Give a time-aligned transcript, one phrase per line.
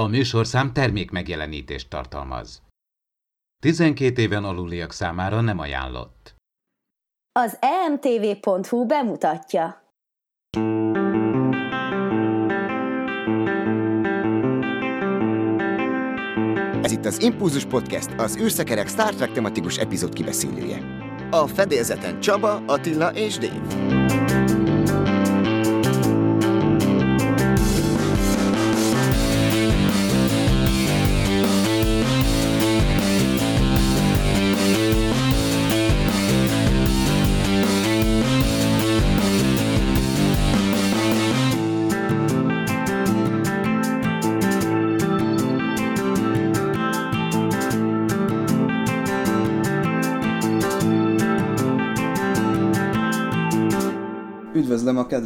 [0.00, 2.62] A műsorszám termék megjelenítést tartalmaz.
[3.62, 6.34] 12 éven aluliak számára nem ajánlott.
[7.32, 9.94] Az emtv.hu bemutatja.
[16.82, 20.82] Ez itt az Impulzus Podcast, az űrszekerek Star Trek tematikus epizód kibeszélője.
[21.30, 24.39] A fedélzeten Csaba, Attila és Dave.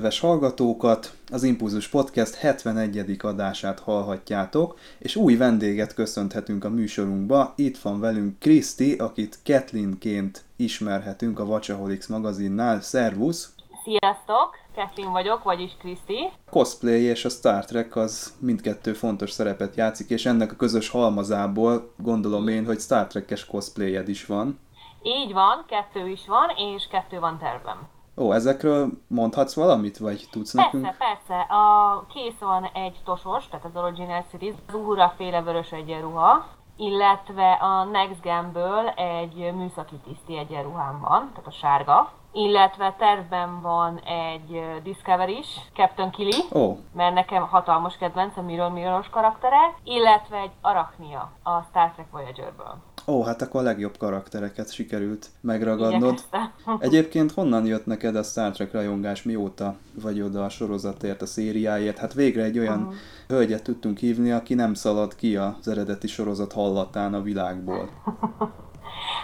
[0.04, 1.14] Kedves hallgatókat!
[1.32, 3.16] Az Impulzus Podcast 71.
[3.18, 7.52] adását hallhatjátok, és új vendéget köszönhetünk a műsorunkba.
[7.56, 12.80] Itt van velünk Kriszti, akit Kathleenként ismerhetünk a Vacsaholics magazinnál.
[12.80, 13.54] Szervusz!
[13.84, 14.56] Sziasztok!
[14.74, 16.30] Kathleen vagyok, vagyis Kriszti.
[16.50, 21.92] Cosplay és a Star Trek az mindkettő fontos szerepet játszik, és ennek a közös halmazából
[21.96, 24.58] gondolom én, hogy Star Trek-es cosplayed is van.
[25.02, 27.93] Így van, kettő is van, és kettő van tervem.
[28.16, 30.96] Ó, ezekről mondhatsz valamit, vagy tudsz persze, nekünk?
[30.96, 36.44] Persze, A kész van egy tosos, tehát az Original Series, az Uhura féle vörös egyenruha,
[36.76, 43.98] illetve a Next Gen-ből egy műszaki tiszti egyenruhám van, tehát a sárga, illetve tervben van
[43.98, 50.36] egy Discovery is, Captain Kili, Ó, mert nekem hatalmas kedvenc a Mirror Mirroros karaktere, illetve
[50.36, 52.74] egy Arachnia a Star Trek Voyager-ből.
[53.06, 56.20] Ó, hát akkor a legjobb karaktereket sikerült megragadnod.
[56.78, 61.98] Egyébként honnan jött neked a Star Trek rajongás, mióta vagy oda a sorozatért, a szériáért?
[61.98, 62.92] Hát végre egy olyan Mhm.
[63.28, 67.88] hölgyet tudtunk hívni, aki nem szalad ki az eredeti sorozat hallatán a világból.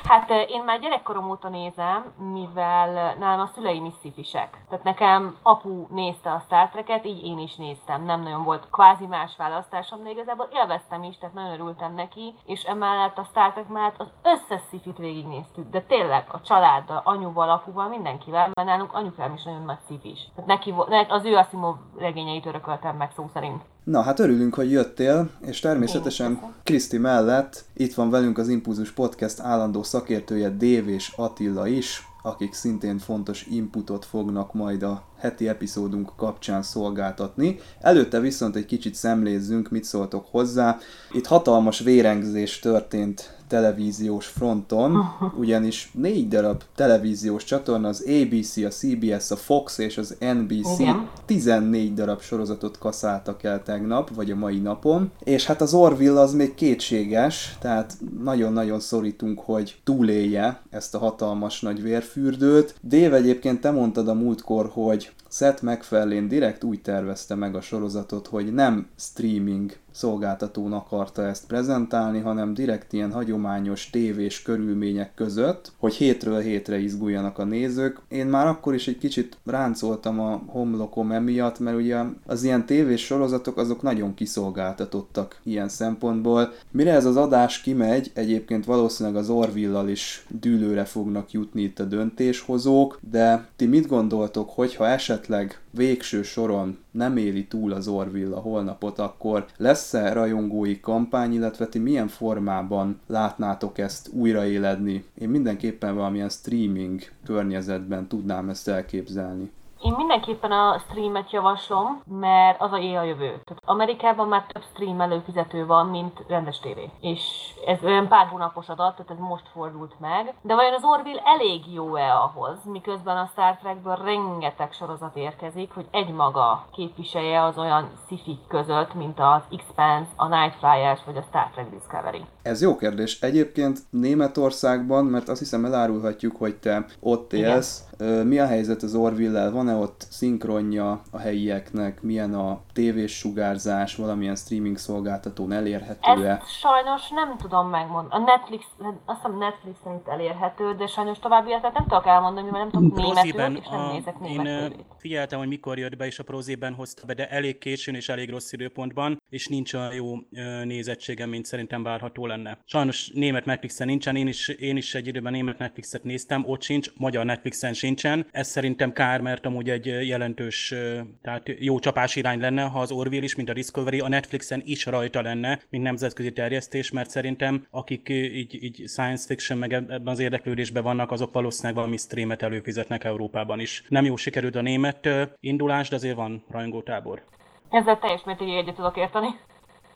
[0.04, 4.62] Hát én már gyerekkorom óta nézem, mivel nálam a szüleim is szifisek.
[4.68, 8.04] Tehát nekem apu nézte a Star Trek-et, így én is néztem.
[8.04, 12.62] Nem nagyon volt kvázi más választásom, de igazából élveztem is, tehát nagyon örültem neki, és
[12.62, 17.88] emellett a Star Trek mellett az összes szifit végignéztük, de tényleg a családdal, anyuval, apuval,
[17.88, 20.28] mindenkivel, mert nálunk anyukám is nagyon nagy szifis.
[20.34, 20.74] Tehát neki,
[21.08, 23.62] az ő Asimov regényeit örököltem meg szó szerint.
[23.84, 26.54] Na, hát örülünk, hogy jöttél, és természetesen.
[26.62, 32.52] Kriszti mellett itt van velünk az Impulzus Podcast állandó szakértője Dév és Attila is, akik
[32.52, 37.58] szintén fontos inputot fognak majd a heti epizódunk kapcsán szolgáltatni.
[37.80, 40.78] Előtte viszont egy kicsit szemlézzünk, mit szóltok hozzá.
[41.12, 44.96] Itt hatalmas vérengzés történt televíziós fronton,
[45.38, 51.08] ugyanis négy darab televíziós csatorna, az ABC, a CBS, a Fox és az NBC Igen.
[51.26, 56.34] 14 darab sorozatot kaszáltak el tegnap, vagy a mai napon, és hát az Orville az
[56.34, 62.74] még kétséges, tehát nagyon-nagyon szorítunk, hogy túlélje ezt a hatalmas nagy vérfürdőt.
[62.80, 68.26] Dév egyébként te mondtad a múltkor, hogy Seth MacFarlane direkt úgy tervezte meg a sorozatot,
[68.26, 75.94] hogy nem streaming szolgáltatón akarta ezt prezentálni, hanem direkt ilyen hagyományos tévés körülmények között, hogy
[75.94, 78.00] hétről hétre izguljanak a nézők.
[78.08, 83.04] Én már akkor is egy kicsit ráncoltam a homlokom emiatt, mert ugye az ilyen tévés
[83.04, 86.52] sorozatok azok nagyon kiszolgáltatottak ilyen szempontból.
[86.70, 91.84] Mire ez az adás kimegy, egyébként valószínűleg az Orville-al is dűlőre fognak jutni itt a
[91.84, 98.40] döntéshozók, de ti mit gondoltok, hogyha esetleg végső soron nem éli túl az Orville a
[98.40, 99.46] holnapot, akkor
[99.92, 105.04] lesz-e rajongói kampány, illetve ti milyen formában látnátok ezt újraéledni?
[105.14, 109.50] Én mindenképpen valamilyen streaming környezetben tudnám ezt elképzelni.
[109.82, 113.28] Én mindenképpen a streamet javaslom, mert az a éj a jövő.
[113.28, 116.90] Tehát Amerikában már több stream előfizető van, mint rendes tévé.
[117.00, 117.20] És
[117.66, 120.34] ez olyan pár hónapos adat, tehát ez most fordult meg.
[120.42, 125.86] De vajon az Orville elég jó-e ahhoz, miközben a Star Trekből rengeteg sorozat érkezik, hogy
[125.90, 131.48] egymaga képviselje az olyan szifik között, mint az Expanse, a Night Flyers vagy a Star
[131.52, 132.24] Trek Discovery.
[132.42, 133.20] Ez jó kérdés.
[133.20, 137.50] Egyébként Németországban, mert azt hiszem elárulhatjuk, hogy te ott Igen.
[137.50, 137.89] élsz, Ö,
[138.24, 139.50] mi a helyzet az Orville-lel?
[139.50, 142.02] Van-e ott szinkronja a helyieknek?
[142.02, 143.96] Milyen a tévés sugárzás?
[143.96, 146.30] Valamilyen streaming szolgáltatón elérhető-e?
[146.30, 148.22] Ezt sajnos nem tudom megmondani.
[148.22, 148.64] A Netflix,
[149.04, 152.96] azt hiszem Netflixen itt elérhető, de sajnos további életet nem tudok elmondani, mivel nem tudok
[152.96, 154.84] németül, és nem a, nézek én németül.
[154.98, 158.30] figyeltem, hogy mikor jött be, és a prózében hozta be, de elég későn és elég
[158.30, 159.22] rossz időpontban.
[159.28, 160.16] és nincs olyan jó
[160.64, 162.58] nézettsége, mint szerintem várható lenne.
[162.64, 166.90] Sajnos német Netflixen nincsen, én is, én is egy időben német Netflixet néztem, ott sincs,
[166.96, 168.26] magyar Netflixen sincsen.
[168.30, 170.74] Ez szerintem kár, mert amúgy egy jelentős,
[171.22, 174.86] tehát jó csapás irány lenne, ha az Orville is, mint a Discovery, a Netflixen is
[174.86, 180.18] rajta lenne, mint nemzetközi terjesztés, mert szerintem akik így, így science fiction meg ebben az
[180.18, 183.84] érdeklődésben vannak, azok valószínűleg valami streamet előfizetnek Európában is.
[183.88, 185.08] Nem jó sikerült a német
[185.40, 187.22] indulás, de azért van rajongótábor.
[187.70, 189.28] Ezzel teljes mértékig egyet tudok érteni.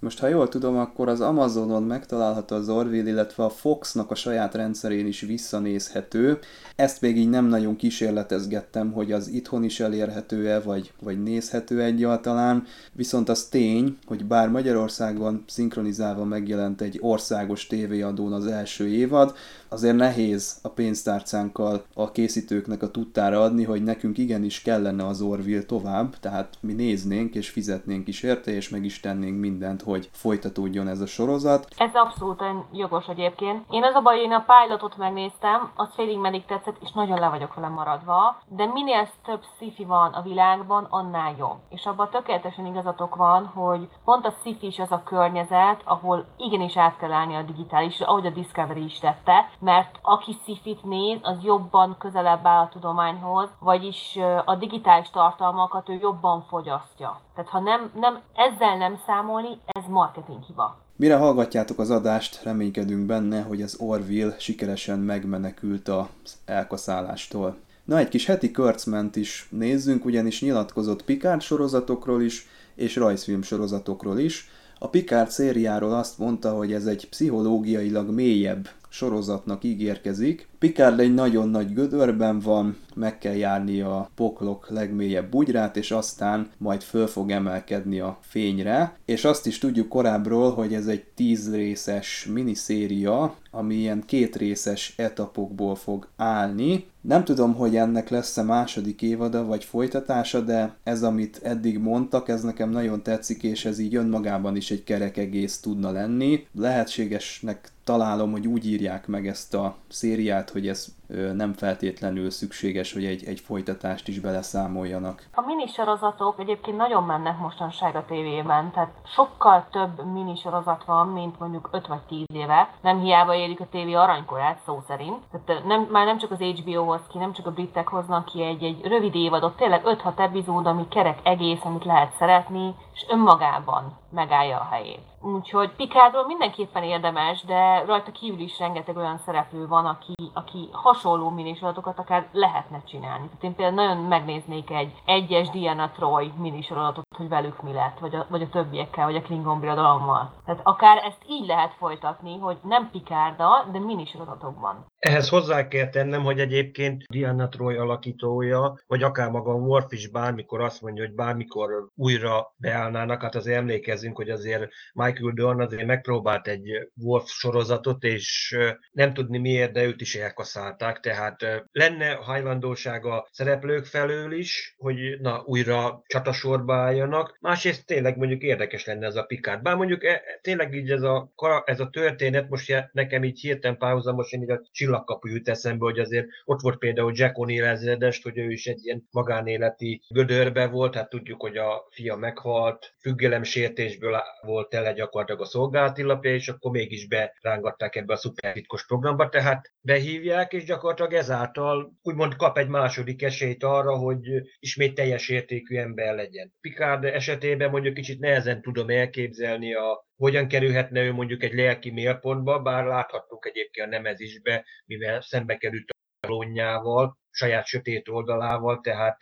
[0.05, 4.55] Most, ha jól tudom, akkor az Amazonon megtalálható az Orville, illetve a Foxnak a saját
[4.55, 6.39] rendszerén is visszanézhető.
[6.77, 12.65] Ezt még így nem nagyon kísérletezgettem, hogy az itthon is elérhető-e, vagy, vagy nézhető egyáltalán.
[12.93, 19.35] Viszont az tény, hogy bár Magyarországon szinkronizálva megjelent egy országos tévéadón az első évad,
[19.69, 25.63] azért nehéz a pénztárcánkkal a készítőknek a tudtára adni, hogy nekünk igenis kellene az Orville
[25.63, 30.89] tovább, tehát mi néznénk és fizetnénk is érte, és meg is tennénk mindent, hogy folytatódjon
[30.89, 31.69] ez a sorozat.
[31.77, 33.65] Ez abszolút jogos egyébként.
[33.71, 37.29] Én az a baj, én a pilotot megnéztem, az félig meddig tetszett, és nagyon le
[37.29, 41.57] vagyok vele maradva, de minél több sci van a világban, annál jobb.
[41.69, 46.77] És abban tökéletesen igazatok van, hogy pont a sci is az a környezet, ahol igenis
[46.77, 51.45] át kell állni a digitális, ahogy a Discovery is tette, mert aki szifit néz, az
[51.45, 57.21] jobban közelebb áll a tudományhoz, vagyis a digitális tartalmakat ő jobban fogyasztja.
[57.35, 60.81] Tehát ha nem, nem ezzel nem számolni, ez marketing hiba.
[60.97, 67.57] Mire hallgatjátok az adást, reménykedünk benne, hogy az Orville sikeresen megmenekült az elkaszálástól.
[67.85, 74.19] Na, egy kis heti körcment is nézzünk, ugyanis nyilatkozott Picard sorozatokról is, és rajzfilm sorozatokról
[74.19, 74.49] is.
[74.79, 80.49] A Picard szériáról azt mondta, hogy ez egy pszichológiailag mélyebb sorozatnak ígérkezik.
[80.59, 86.51] Picard egy nagyon nagy gödörben van, meg kell járni a poklok legmélyebb bugyrát, és aztán
[86.59, 88.97] majd föl fog emelkedni a fényre.
[89.05, 94.95] És azt is tudjuk korábbról, hogy ez egy tíz részes miniszéria, ami ilyen két részes
[94.97, 96.85] etapokból fog állni.
[97.01, 102.43] Nem tudom, hogy ennek lesz-e második évada vagy folytatása, de ez, amit eddig mondtak, ez
[102.43, 106.47] nekem nagyon tetszik, és ez így önmagában is egy kerek egész tudna lenni.
[106.59, 110.87] Lehetségesnek találom, hogy úgy írják meg ezt a szériát, hogy ez
[111.35, 115.27] nem feltétlenül szükséges, hogy egy, egy folytatást is beleszámoljanak.
[115.35, 121.69] A minisorozatok egyébként nagyon mennek mostanság a tévében, tehát sokkal több minisorozat van, mint mondjuk
[121.73, 122.69] 5 vagy 10 éve.
[122.81, 125.19] Nem hiába érik a tévé aranykorát, szó szerint.
[125.33, 128.43] Tehát nem, már nem csak az HBO hoz ki, nem csak a britek hoznak ki
[128.43, 133.99] egy, egy rövid évadot, tényleg 5-6 epizód, ami kerek egész, amit lehet szeretni, és önmagában
[134.11, 135.03] megállja a helyét.
[135.21, 140.69] Úgyhogy Picardról mindenképpen érdemes, de rajta kívül is rengeteg olyan szereplő van, aki, aki
[141.05, 143.27] hasonló minisoratokat akár lehetne csinálni.
[143.27, 148.15] Tehát én például nagyon megnéznék egy egyes Diana Troy minisorozatot, hogy velük mi lett, vagy
[148.15, 150.33] a, vagy a többiekkel, vagy a Klingon birodalommal.
[150.45, 154.87] Tehát akár ezt így lehet folytatni, hogy nem Picarda, de minisorozatokban.
[154.99, 160.61] Ehhez hozzá kell tennem, hogy egyébként Diana Troy alakítója, vagy akár maga Worf is bármikor
[160.61, 166.47] azt mondja, hogy bármikor újra beállnának, hát azért emlékezzünk, hogy azért Michael Dorn azért megpróbált
[166.47, 168.57] egy Worf sorozatot, és
[168.93, 175.21] nem tudni miért, de őt is elkaszálták, tehát lenne hajlandóság a szereplők felől is, hogy
[175.21, 177.37] na újra csatasorba álljanak.
[177.41, 179.63] Másrészt tényleg mondjuk érdekes lenne ez a Picard.
[179.63, 181.33] Bár mondjuk e, tényleg így ez a,
[181.65, 186.27] ez a történet, most nekem így hirtelen párhuzamosan így a csillagkapu jut eszembe, hogy azért
[186.45, 191.09] ott volt például Jack O'Neill ezredest, hogy ő is egy ilyen magánéleti gödörbe volt, hát
[191.09, 197.07] tudjuk, hogy a fia meghalt, függelemsértésből volt tele gyakorlatilag a szolgálati lapja, és akkor mégis
[197.07, 203.63] berángatták ebbe a szupertitkos programba, tehát behívják, és gyakorlatilag ezáltal úgymond kap egy második esélyt
[203.63, 204.21] arra, hogy
[204.59, 206.53] ismét teljes értékű ember legyen.
[206.61, 212.59] Picard esetében mondjuk kicsit nehezen tudom elképzelni a hogyan kerülhetne ő mondjuk egy lelki mérpontba,
[212.59, 215.91] bár láthattuk egyébként a nemezisbe, mivel szembe került
[216.21, 219.19] a lónyával, saját sötét oldalával, tehát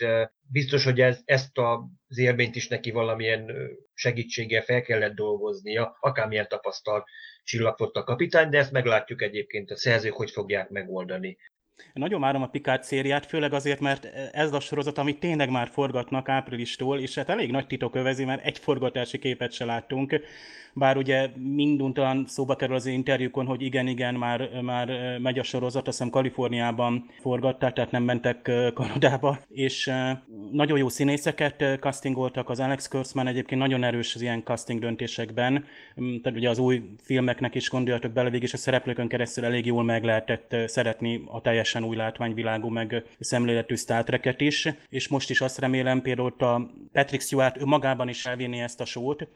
[0.52, 1.59] biztos, hogy ez, ezt
[2.09, 3.52] az élményt is neki valamilyen
[3.94, 7.04] segítséggel fel kellett dolgoznia, akármilyen tapasztalt
[7.44, 11.38] csillagfott a kapitány, de ezt meglátjuk egyébként a szerzők, hogy fogják megoldani.
[11.92, 16.28] Nagyon várom a Picard szériát, főleg azért, mert ez a sorozat, amit tényleg már forgatnak
[16.28, 20.20] áprilistól, és hát elég nagy titok övezi, mert egy forgatási képet se láttunk.
[20.74, 25.88] Bár ugye minduntalan szóba kerül az interjúkon, hogy igen, igen, már, már megy a sorozat,
[25.88, 29.92] azt hiszem Kaliforniában forgatták, tehát nem mentek Kanadába, és
[30.52, 35.64] nagyon jó színészeket castingoltak, az Alex Kurtzman egyébként nagyon erős az ilyen casting döntésekben,
[36.00, 39.82] mm, tehát ugye az új filmeknek is gondoljatok bele, és a szereplőkön keresztül elég jól
[39.84, 45.30] meg lehetett szeretni a teljes teljesen új látványvilágú, meg szemléletű Star Trek-et is, és most
[45.30, 49.28] is azt remélem például a Patrick Stewart magában is elvinni ezt a sót,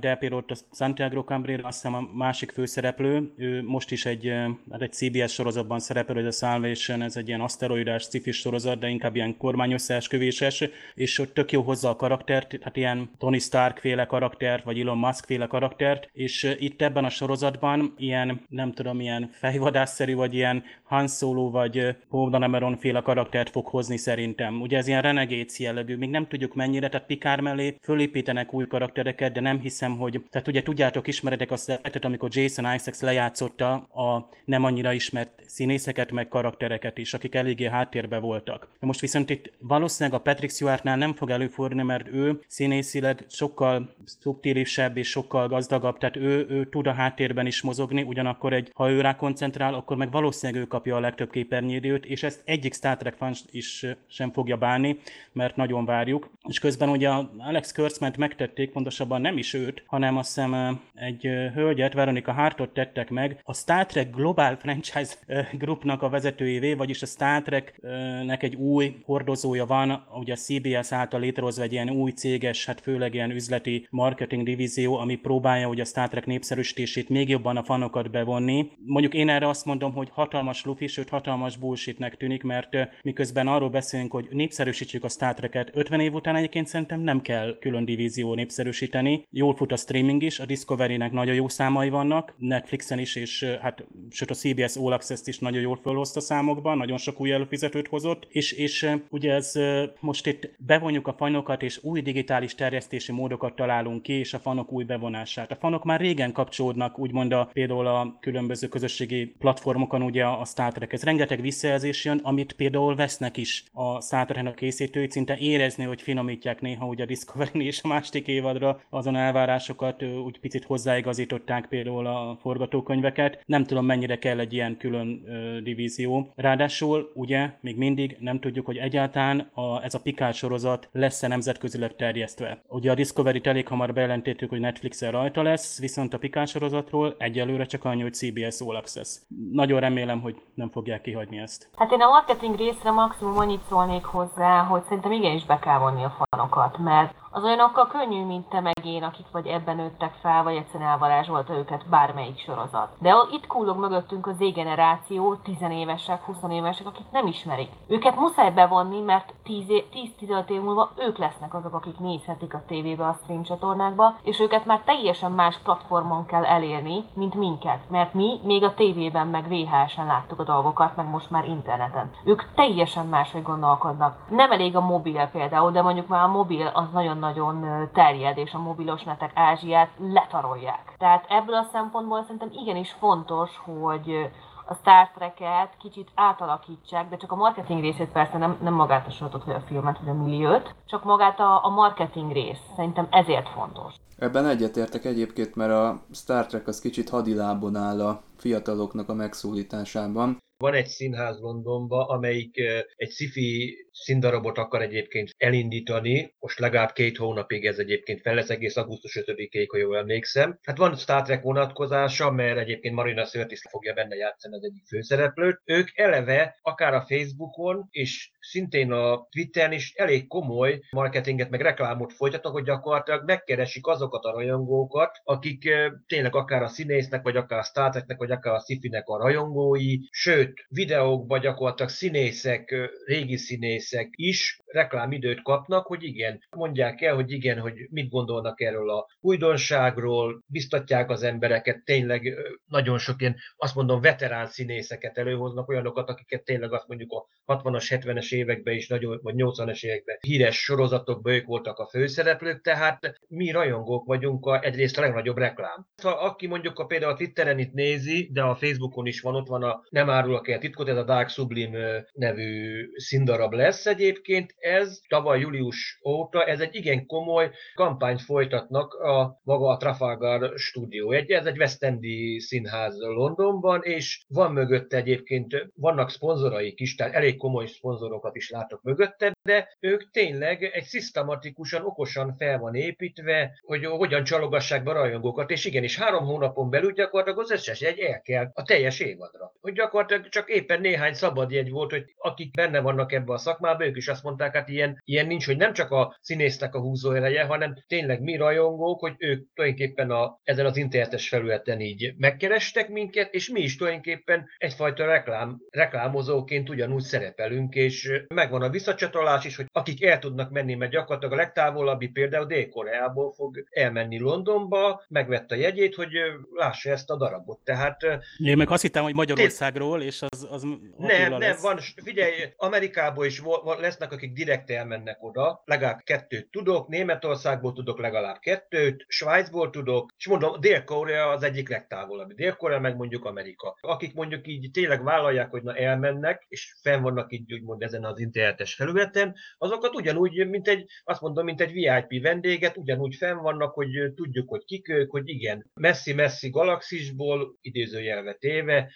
[0.00, 4.32] de például a Santiago Cambrera, azt hiszem a másik főszereplő, ő most is egy,
[4.70, 8.88] hát egy CBS sorozatban szerepel, hogy a Salvation, ez egy ilyen aszteroidás cifis sorozat, de
[8.88, 14.06] inkább ilyen kormányösszeesküvéses, és ott tök jó hozza a karaktert, hát ilyen Tony Stark féle
[14.06, 19.30] karaktert, vagy Elon Musk féle karaktert, és itt ebben a sorozatban ilyen, nem tudom, ilyen
[19.32, 21.69] fejvadászszerű, vagy ilyen Han Solo, vagy
[22.08, 24.60] Paul Dameron féle karaktert fog hozni szerintem.
[24.60, 29.32] Ugye ez ilyen renegéc jellegű, még nem tudjuk mennyire, tehát Pikár mellé fölépítenek új karaktereket,
[29.32, 34.28] de nem hiszem, hogy, tehát ugye tudjátok, ismeretek azt lehetett, amikor Jason Isaacs lejátszotta a
[34.44, 38.68] nem annyira ismert színészeket, meg karaktereket is, akik eléggé háttérbe voltak.
[38.80, 44.96] Most viszont itt valószínűleg a Patrick Stewartnál nem fog előfordulni, mert ő színészileg sokkal szubtilisebb
[44.96, 49.00] és sokkal gazdagabb, tehát ő, ő tud a háttérben is mozogni, ugyanakkor egy, ha ő
[49.00, 53.14] rá koncentrál, akkor meg valószínűleg ő kapja a legtöbb képernyőidőt, és ezt egyik Star Trek
[53.14, 54.98] fan is sem fogja bánni,
[55.32, 56.30] mert nagyon várjuk.
[56.48, 61.22] És közben ugye Alex Kurtzman megtették, pontosabban nem is őt, hanem azt hiszem egy
[61.54, 65.14] hölgyet, Veronika Hartot tettek meg, a Star Trek Global Franchise
[65.52, 71.20] Groupnak a vezetőjévé, vagyis a Star Treknek egy új hordozója van, ugye a CBS által
[71.20, 75.84] létrehozva egy ilyen új céges, hát főleg ilyen üzleti marketing divízió, ami próbálja ugye a
[75.84, 78.70] Star Trek népszerűsítését még jobban a fanokat bevonni.
[78.84, 83.70] Mondjuk én erre azt mondom, hogy hatalmas lufi, sőt hatalmas bullshitnek tűnik, mert miközben arról
[83.70, 88.34] beszélünk, hogy népszerűsítjük a Star Trek-et 50 év után egyébként szerintem nem kell külön divízió
[88.34, 89.26] népszerűsíteni.
[89.30, 93.84] Jól fut a streaming is, a Discovery-nek nagyon jó számai vannak, Netflixen is, és hát
[94.10, 98.26] sőt a CBS All Access-t is nagyon jól fölhozta számokban, nagyon sok új előfizetőt hozott,
[98.28, 99.52] és, és ugye ez
[100.00, 104.72] most itt bevonjuk a fanokat, és új digitális terjesztési módokat találunk ki, és a fanok
[104.72, 105.50] új bevonását.
[105.50, 110.72] A fanok már régen kapcsolódnak, úgymond a, például a különböző közösségi platformokon ugye a Star
[110.72, 110.92] Trek.
[110.92, 116.60] Ez rengeteg visszajelzés jön, amit például vesznek is a Trek-nek készítői, szinte érezni, hogy finomítják
[116.60, 122.38] néha ugye a Discovery és a másik évadra azon elvárásokat úgy picit hozzáigazították például a
[122.40, 123.42] forgatókönyveket.
[123.46, 126.32] Nem tudom, mennyire kell egy ilyen külön ö, divízió.
[126.36, 131.96] Ráadásul ugye még mindig nem tudjuk, hogy egyáltalán a, ez a Picard sorozat lesz-e nemzetközileg
[131.96, 132.62] terjesztve.
[132.68, 137.64] Ugye a Discovery-t elég hamar bejelentettük, hogy Netflixen rajta lesz, viszont a Picard sorozatról egyelőre
[137.64, 139.18] csak annyi, hogy CBS All Access.
[139.52, 141.68] Nagyon remélem, hogy nem fogják kihagyni ezt.
[141.76, 146.04] Hát én a marketing részre maximum annyit szólnék hozzá, hogy szerintem igenis be kell vonni
[146.04, 150.42] a fanokat, mert az olyanokkal könnyű, mint te meg én, akik vagy ebben nőttek fel,
[150.42, 152.88] vagy egyszerűen elvarázsolta őket bármelyik sorozat.
[152.98, 157.70] De itt kullog mögöttünk az Z-generáció, tizenévesek, 20 évesek, akik nem ismerik.
[157.86, 163.18] Őket muszáj bevonni, mert 10-15 év múlva ők lesznek azok, akik nézhetik a tévébe, a
[163.22, 167.90] stream csatornákba, és őket már teljesen más platformon kell elérni, mint minket.
[167.90, 172.10] Mert mi még a tévében, meg VHS-en láttuk a dolgokat, meg most már interneten.
[172.24, 174.18] Ők teljesen máshogy gondolkodnak.
[174.28, 178.54] Nem elég a mobil például, de mondjuk már a mobil az nagyon nagyon terjed, és
[178.54, 180.94] a mobilos netek Ázsiát letarolják.
[180.98, 184.30] Tehát ebből a szempontból szerintem igenis fontos, hogy
[184.66, 189.10] a Star Trek-et kicsit átalakítsák, de csak a marketing részét persze nem, nem magát a
[189.10, 192.60] sorozatot, vagy a filmet, vagy a milliót, csak magát a, a marketing rész.
[192.76, 193.94] Szerintem ezért fontos.
[194.18, 200.38] Ebben egyetértek egyébként, mert a Star Trek az kicsit hadilábon áll a fiataloknak a megszólításában.
[200.62, 202.56] Van egy színház Londonban, amelyik
[202.96, 206.34] egy sci-fi színdarabot akar egyébként elindítani.
[206.38, 210.58] Most legalább két hónapig ez egyébként fel lesz, egész augusztus 5-ig, ha jól emlékszem.
[210.62, 215.60] Hát van Star Trek vonatkozása, mert egyébként Marina Sirtis fogja benne játszani az egyik főszereplőt.
[215.64, 222.12] Ők eleve akár a Facebookon és szintén a Twitteren is elég komoly marketinget, meg reklámot
[222.12, 225.68] folytatnak, hogy gyakorlatilag megkeresik azokat a rajongókat, akik
[226.06, 229.96] tényleg akár a színésznek, vagy akár a Star Treknek, vagy akár a sci a rajongói,
[230.10, 233.79] sőt, videókban gyakorlatilag színészek, régi színészek
[234.10, 240.42] is reklámidőt kapnak, hogy igen, mondják el, hogy igen, hogy mit gondolnak erről a újdonságról,
[240.46, 242.34] biztatják az embereket, tényleg
[242.66, 247.86] nagyon sok ilyen, azt mondom, veterán színészeket előhoznak, olyanokat, akiket tényleg azt mondjuk a 60-as,
[247.88, 253.50] 70-es években is, nagyon, vagy 80-as években híres sorozatokban ők voltak a főszereplők, tehát mi
[253.50, 255.86] rajongók vagyunk a, egyrészt a legnagyobb reklám.
[256.02, 259.48] Ha aki mondjuk a például a Twitteren itt nézi, de a Facebookon is van, ott
[259.48, 264.54] van a Nem árulok el titkot, ez a Dark Sublime nevű színdarab lesz, lesz egyébként,
[264.58, 271.12] ez tavaly július óta, ez egy igen komoly kampányt folytatnak a maga a Trafalgar stúdió.
[271.12, 277.14] Egy, ez egy West Endi színház Londonban, és van mögötte egyébként, vannak szponzoraik is, tehát
[277.14, 283.50] elég komoly szponzorokat is látok mögötte, de ők tényleg egy szisztematikusan, okosan fel van építve,
[283.66, 287.98] hogy hogyan csalogassák be a rajongókat, és igenis három hónapon belül gyakorlatilag az összes egy
[287.98, 289.52] el kell a teljes évadra.
[289.60, 293.86] Hogy gyakorlatilag csak éppen néhány szabad jegy volt, hogy akik benne vannak ebbe a szakmában,
[293.86, 297.44] ők is azt mondták, hát ilyen, ilyen nincs, hogy nem csak a színésznek a húzóereje,
[297.44, 303.34] hanem tényleg mi rajongók, hogy ők tulajdonképpen a, ezen az internetes felületen így megkerestek minket,
[303.34, 309.66] és mi is tulajdonképpen egyfajta reklám, reklámozóként ugyanúgy szerepelünk, és megvan a visszacsatolás is, hogy
[309.72, 315.58] akik el tudnak menni, mert gyakorlatilag a legtávolabbi például Dél-Koreából fog elmenni Londonba, megvette a
[315.58, 316.12] jegyét, hogy
[316.54, 317.58] lássa ezt a darabot.
[317.64, 317.96] Tehát,
[318.36, 321.62] Én meg azt hittem, hogy Magyarországról, és az, az nem, nem, lesz.
[321.62, 323.38] van, figyelj, Amerikából is
[323.78, 330.26] lesznek, akik direkt elmennek oda, legalább kettőt tudok, Németországból tudok legalább kettőt, Svájcból tudok, és
[330.26, 332.34] mondom, Dél-Korea az egyik legtávolabbi.
[332.34, 333.76] Dél-Korea meg mondjuk Amerika.
[333.80, 338.20] Akik mondjuk így tényleg vállalják, hogy na elmennek, és fenn vannak így úgymond ezen az
[338.20, 343.74] internetes felületen, azokat ugyanúgy, mint egy, azt mondom, mint egy VIP vendéget, ugyanúgy fenn vannak,
[343.74, 348.90] hogy tudjuk, hogy kik ők, hogy igen, messzi-messzi galaxisból, idézőjelve téve,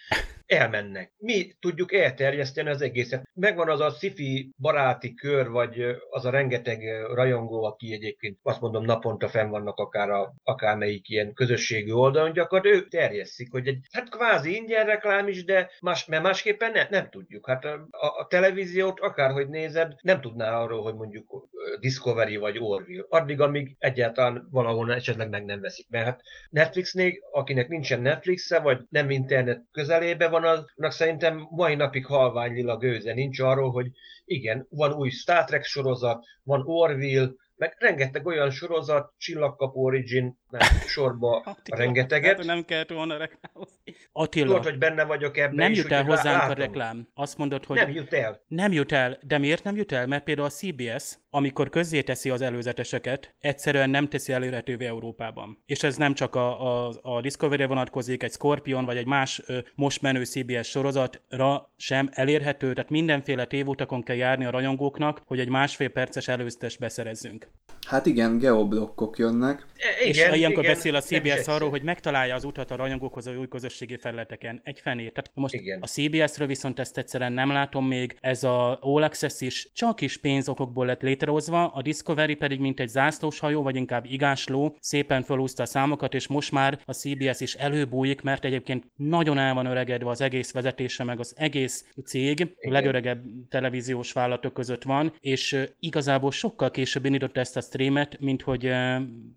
[0.45, 1.13] elmennek.
[1.17, 3.29] Mi tudjuk elterjeszteni az egészet.
[3.33, 6.79] Megvan az a sci baráti kör, vagy az a rengeteg
[7.13, 12.83] rajongó, aki egyébként azt mondom naponta fenn vannak akár a, akármelyik ilyen közösségi oldalon, gyakorlatilag
[12.83, 17.09] ők terjesztik, hogy egy, hát kvázi ingyen reklám is, de más, mert másképpen ne, nem
[17.09, 17.47] tudjuk.
[17.47, 17.87] Hát a,
[18.17, 21.49] a televíziót akárhogy nézed, nem tudná arról, hogy mondjuk
[21.79, 23.05] Discovery vagy Orville.
[23.09, 25.89] Addig, amíg egyáltalán valahol esetleg meg nem veszik.
[25.89, 32.05] Mert hát Netflixnél, akinek nincsen Netflixe, vagy nem internet közelébe van, annak szerintem mai napig
[32.05, 33.87] halvány lila gőze nincs arról, hogy
[34.35, 40.61] igen, van új Star Trek sorozat, van Orville, meg rengeteg olyan sorozat, Csillagkapu Origin, nem,
[40.87, 42.37] sorba Attila, rengeteget.
[42.37, 43.95] Hát, nem kellett volna reklámozni.
[44.11, 46.49] Attila, Tudod, hogy benne vagyok ebben Nem is, jut el hozzánk látom.
[46.49, 47.07] a reklám.
[47.13, 47.77] Azt mondod, hogy...
[47.77, 48.41] Nem jut el.
[48.47, 49.19] Nem jut el.
[49.21, 50.07] De miért nem jut el?
[50.07, 55.63] Mert például a CBS, amikor közzéteszi az előzeteseket, egyszerűen nem teszi elérhetővé Európában.
[55.65, 59.57] És ez nem csak a, a, a Discovery-re vonatkozik, egy Scorpion vagy egy más ö,
[59.75, 65.49] most menő CBS sorozatra sem elérhető, tehát mindenféle tévutakon kell járni a rajongóknak, hogy egy
[65.49, 67.47] másfél perces előzetes beszerezzünk.
[67.85, 69.65] Hát igen, geoblokkok jönnek.
[69.75, 73.27] E, igen, és ilyenkor igen, beszél a CBS arról, hogy megtalálja az utat a rajongókhoz
[73.27, 74.61] a új közösségi felületeken.
[74.63, 75.13] Egy fenét.
[75.13, 75.79] Tehát most igen.
[75.81, 78.17] a CBS-ről viszont ezt egyszerűen nem látom még.
[78.21, 82.87] Ez a All Access is csak is pénzokokból lett létrehozva, a Discovery pedig mint egy
[82.87, 87.53] zászlós hajó, vagy inkább igásló, szépen felúszta a számokat, és most már a CBS is
[87.53, 92.71] előbújik, mert egyébként nagyon el van öregedve az egész vezetése, meg az egész cég, a
[92.71, 98.71] legöregebb televíziós vállalatok között van, és igazából sokkal később indította ezt a streamet, mint hogy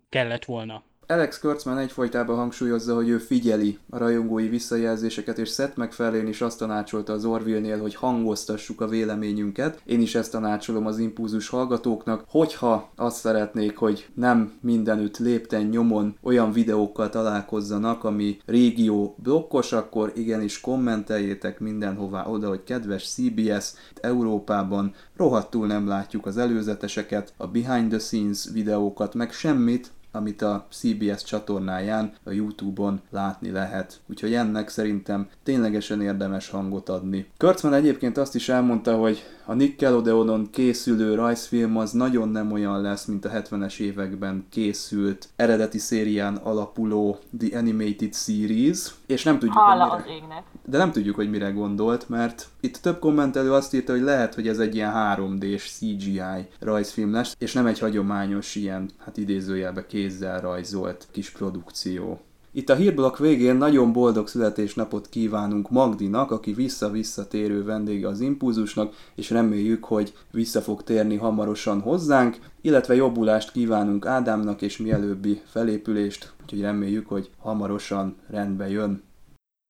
[0.09, 0.83] kellett volna.
[1.11, 6.57] Alex Kurtzman egyfolytában hangsúlyozza, hogy ő figyeli a rajongói visszajelzéseket, és Seth MacFarlane is azt
[6.57, 9.81] tanácsolta az Orville-nél, hogy hangoztassuk a véleményünket.
[9.85, 16.17] Én is ezt tanácsolom az impulzus hallgatóknak, hogyha azt szeretnék, hogy nem mindenütt lépten nyomon
[16.23, 24.93] olyan videókkal találkozzanak, ami régió blokkos, akkor igenis kommenteljétek mindenhová oda, hogy kedves CBS, Európában
[25.17, 31.23] rohadtul nem látjuk az előzeteseket, a behind the scenes videókat, meg semmit, amit a CBS
[31.23, 33.99] csatornáján, a YouTube-on látni lehet.
[34.09, 37.27] Úgyhogy ennek szerintem ténylegesen érdemes hangot adni.
[37.37, 43.05] Kurtzman egyébként azt is elmondta, hogy a Nickelodeonon készülő rajzfilm az nagyon nem olyan lesz,
[43.05, 49.85] mint a 70-es években készült eredeti szérián alapuló The Animated Series, és nem tudjuk, Hála
[49.85, 50.43] hogy mire, az égnek.
[50.65, 54.47] De nem tudjuk, hogy mire gondolt, mert itt több kommentelő azt írta, hogy lehet, hogy
[54.47, 60.41] ez egy ilyen 3D-s CGI rajzfilm lesz, és nem egy hagyományos ilyen, hát idézőjelbe kézzel
[60.41, 62.19] rajzolt kis produkció.
[62.59, 69.29] Itt a hírblokk végén nagyon boldog születésnapot kívánunk Magdinak, aki vissza-visszatérő vendége az Impulzusnak, és
[69.29, 76.61] reméljük, hogy vissza fog térni hamarosan hozzánk, illetve jobbulást kívánunk Ádámnak és mielőbbi felépülést, úgyhogy
[76.61, 79.03] reméljük, hogy hamarosan rendbe jön.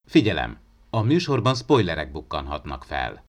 [0.08, 0.58] Figyelem!
[0.90, 3.24] A műsorban spoilerek bukkanhatnak fel.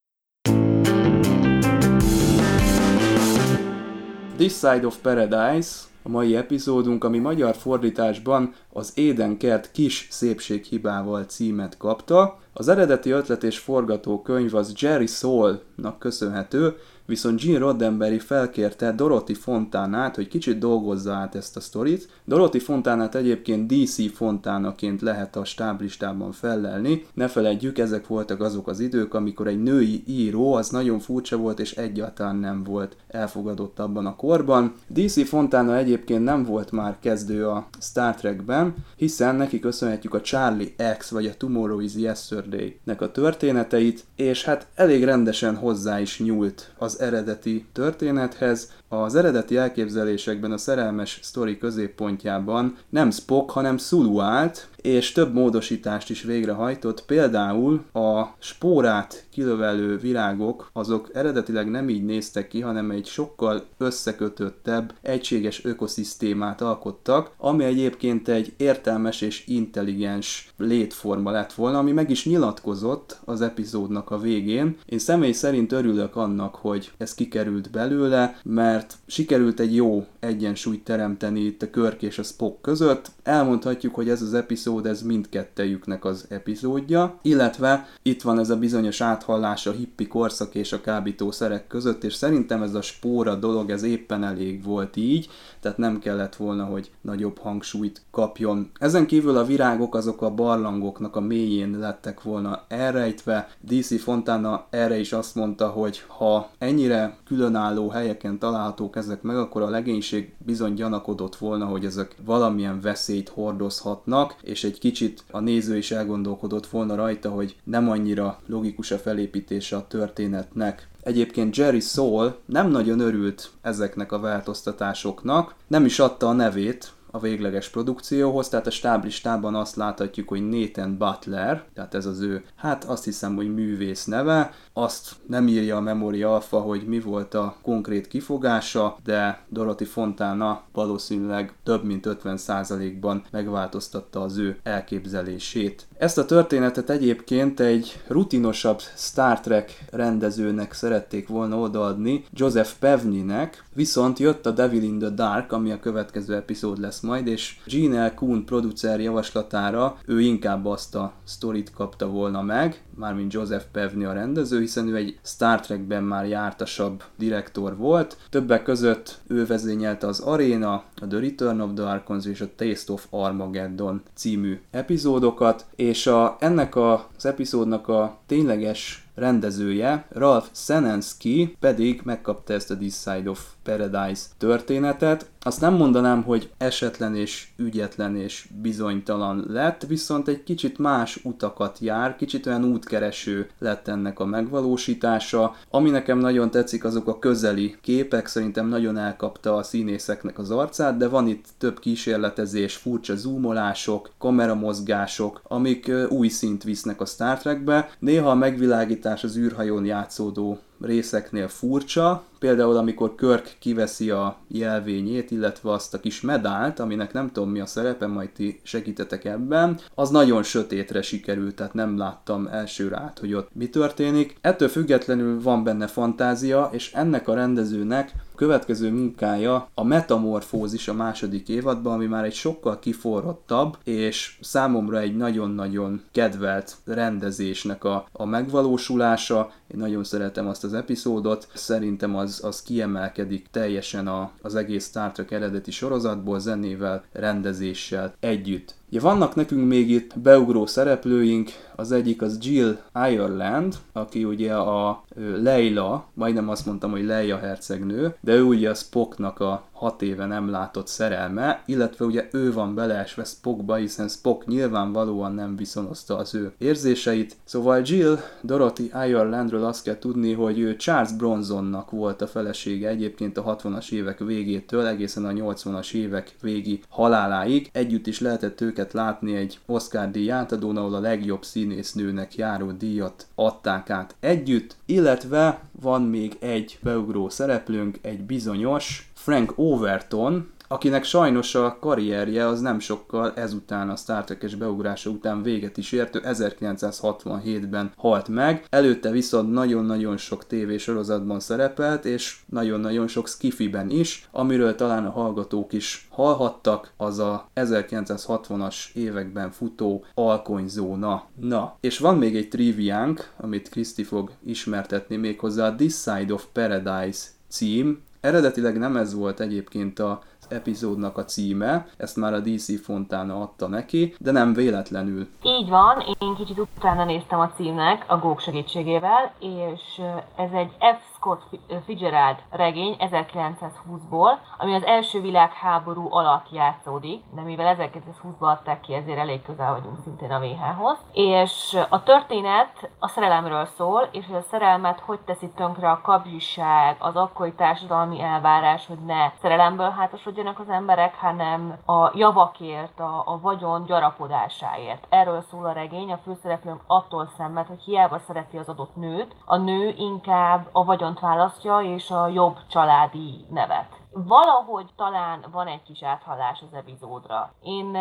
[4.37, 11.77] This Side of Paradise a mai epizódunk, ami magyar fordításban az Édenkert kis szépséghibával címet
[11.77, 12.39] kapta.
[12.53, 16.77] Az eredeti ötlet és forgatókönyv az Jerry Saul-nak köszönhető,
[17.11, 22.09] viszont Gene Roddenberry felkérte Dorothy Fontánát, hogy kicsit dolgozza át ezt a sztorit.
[22.25, 27.05] Dorothy Fontánát egyébként DC Fontánaként lehet a stáblistában fellelni.
[27.15, 31.61] Ne feledjük, ezek voltak azok az idők, amikor egy női író az nagyon furcsa volt
[31.61, 34.75] és egyáltalán nem volt elfogadott abban a korban.
[34.87, 40.75] DC Fontana egyébként nem volt már kezdő a Star Trekben, hiszen neki köszönhetjük a Charlie
[40.99, 46.73] X vagy a Tomorrow is Yesterday-nek a történeteit, és hát elég rendesen hozzá is nyúlt
[46.79, 48.69] az eredeti történethez.
[48.93, 56.11] Az eredeti elképzelésekben a szerelmes sztori középpontjában nem Spock, hanem Sulu állt, és több módosítást
[56.11, 63.07] is végrehajtott, például a spórát kilövelő virágok, azok eredetileg nem így néztek ki, hanem egy
[63.07, 71.93] sokkal összekötöttebb, egységes ökoszisztémát alkottak, ami egyébként egy értelmes és intelligens létforma lett volna, ami
[71.93, 74.77] meg is nyilatkozott az epizódnak a végén.
[74.87, 81.41] Én személy szerint örülök annak, hogy ez kikerült belőle, mert sikerült egy jó egyensúlyt teremteni
[81.41, 83.11] itt a Körk és a Spock között.
[83.23, 89.01] Elmondhatjuk, hogy ez az epizód, ez mindkettejüknek az epizódja, illetve itt van ez a bizonyos
[89.01, 93.83] áthallás a hippi korszak és a kábítószerek között, és szerintem ez a spóra dolog, ez
[93.83, 95.29] éppen elég volt így,
[95.61, 98.71] tehát nem kellett volna, hogy nagyobb hangsúlyt kapjon.
[98.79, 103.49] Ezen kívül a virágok azok a barlangoknak a mélyén lettek volna elrejtve.
[103.61, 109.63] DC Fontana erre is azt mondta, hogy ha ennyire különálló helyeken találhatók ezek meg, akkor
[109.63, 115.77] a legénység bizony gyanakodott volna, hogy ezek valamilyen veszélyt hordozhatnak, és egy kicsit a néző
[115.77, 120.89] is elgondolkodott volna rajta, hogy nem annyira logikus a felépítése a történetnek.
[121.03, 127.19] Egyébként Jerry Saul nem nagyon örült ezeknek a változtatásoknak, nem is adta a nevét a
[127.19, 132.85] végleges produkcióhoz, tehát a stáblistában azt láthatjuk, hogy Nathan Butler, tehát ez az ő, hát
[132.85, 137.57] azt hiszem, hogy művész neve, azt nem írja a Memory Alpha, hogy mi volt a
[137.63, 145.89] konkrét kifogása, de Dorothy Fontana valószínűleg több mint 50%-ban megváltoztatta az ő elképzelését.
[146.01, 154.19] Ezt a történetet egyébként egy rutinosabb Star Trek rendezőnek szerették volna odaadni, Joseph Pevninek, viszont
[154.19, 158.15] jött a Devil in the Dark, ami a következő epizód lesz majd, és Gene L.
[158.15, 164.13] Kuhn producer javaslatára ő inkább azt a sztorit kapta volna meg, mármint Joseph Pevni a
[164.13, 168.17] rendező, hiszen ő egy Star Trekben már jártasabb direktor volt.
[168.31, 172.93] Többek között ő vezényelte az Arena, a The Return of the Archons és a Taste
[172.93, 181.57] of Armageddon című epizódokat, és a, ennek a, az epizódnak a tényleges rendezője, Ralph Senensky
[181.61, 185.31] pedig megkapta ezt a This Side of Paradise történetet.
[185.43, 191.79] Azt nem mondanám, hogy esetlen és ügyetlen és bizonytalan lett, viszont egy kicsit más utakat
[191.79, 195.55] jár, kicsit olyan útkereső lett ennek a megvalósítása.
[195.71, 200.97] Ami nekem nagyon tetszik, azok a közeli képek, szerintem nagyon elkapta a színészeknek az arcát,
[200.97, 207.91] de van itt több kísérletezés, furcsa zoomolások, kameramozgások, amik új szint visznek a Star Trekbe.
[207.99, 215.71] Néha a megvilágítás az űrhajón játszódó részeknél furcsa, például amikor Körk kiveszi a jelvényét, illetve
[215.71, 220.11] azt a kis medált, aminek nem tudom mi a szerepe, majd ti segítetek ebben, az
[220.11, 224.37] nagyon sötétre sikerült, tehát nem láttam elsőre át, hogy ott mi történik.
[224.41, 231.49] Ettől függetlenül van benne fantázia, és ennek a rendezőnek következő munkája a Metamorfózis a második
[231.49, 239.53] évadban, ami már egy sokkal kiforrottabb, és számomra egy nagyon-nagyon kedvelt rendezésnek a, a megvalósulása.
[239.67, 245.13] Én nagyon szeretem azt az epizódot, szerintem az, az kiemelkedik teljesen a, az egész Star
[245.13, 248.75] Trek eredeti sorozatból, zenével, rendezéssel együtt.
[248.93, 251.51] Ja, vannak nekünk még itt beugró szereplőink,
[251.81, 258.15] az egyik az Jill Ireland, aki ugye a Leila, majdnem azt mondtam, hogy Leia hercegnő,
[258.21, 262.75] de ő ugye a Spocknak a hat éve nem látott szerelme, illetve ugye ő van
[262.75, 267.37] beleesve Spockba, hiszen Spock nyilvánvalóan nem viszonozta az ő érzéseit.
[267.45, 273.37] Szóval Jill Dorothy Irelandről azt kell tudni, hogy ő Charles Bronsonnak volt a felesége egyébként
[273.39, 277.69] a 60-as évek végétől egészen a 80-as évek végi haláláig.
[277.73, 283.27] Együtt is lehetett őket látni egy Oscar díj átadón, ahol a legjobb színésznőnek járó díjat
[283.35, 291.55] adták át együtt, illetve van még egy beugró szereplőnk, egy bizonyos Frank Overton, akinek sajnos
[291.55, 296.21] a karrierje az nem sokkal ezután a Star Trek-es beugrása után véget is ért, ő
[296.25, 304.75] 1967-ben halt meg, előtte viszont nagyon-nagyon sok tévésorozatban szerepelt, és nagyon-nagyon sok skifiben is, amiről
[304.75, 311.25] talán a hallgatók is hallhattak, az a 1960-as években futó Alkonyzóna.
[311.41, 316.47] Na, és van még egy triviánk, amit Kriszti fog ismertetni méghozzá a This Side of
[316.53, 318.03] Paradise cím.
[318.21, 323.69] Eredetileg nem ez volt egyébként a epizódnak a címe, ezt már a DC Fontana adta
[323.69, 325.29] neki, de nem véletlenül.
[325.43, 330.01] Így van, én kicsit utána néztem a címnek a Gók segítségével, és
[330.37, 331.20] ez egy F.
[331.21, 331.43] Scott
[331.85, 339.19] Fitzgerald regény 1920-ból, ami az első világháború alatt játszódik, de mivel 1920-ban adták ki, ezért
[339.19, 340.99] elég közel vagyunk szintén a VH-hoz.
[341.13, 347.17] És a történet a szerelemről szól, és a szerelmet hogy teszi tönkre a kapzsiság, az
[347.17, 353.85] akkori társadalmi elvárás, hogy ne szerelemből hátosodjanak az emberek, hanem a javakért, a, a vagyon
[353.85, 355.07] gyarapodásáért.
[355.09, 359.57] Erről szól a regény, a főszereplőnk attól szenved, hogy hiába szereti az adott nőt, a
[359.57, 363.99] nő inkább a vagyon vagyont választja, és a jobb családi nevet.
[364.13, 367.53] Valahogy talán van egy kis áthallás az epizódra.
[367.63, 367.97] Én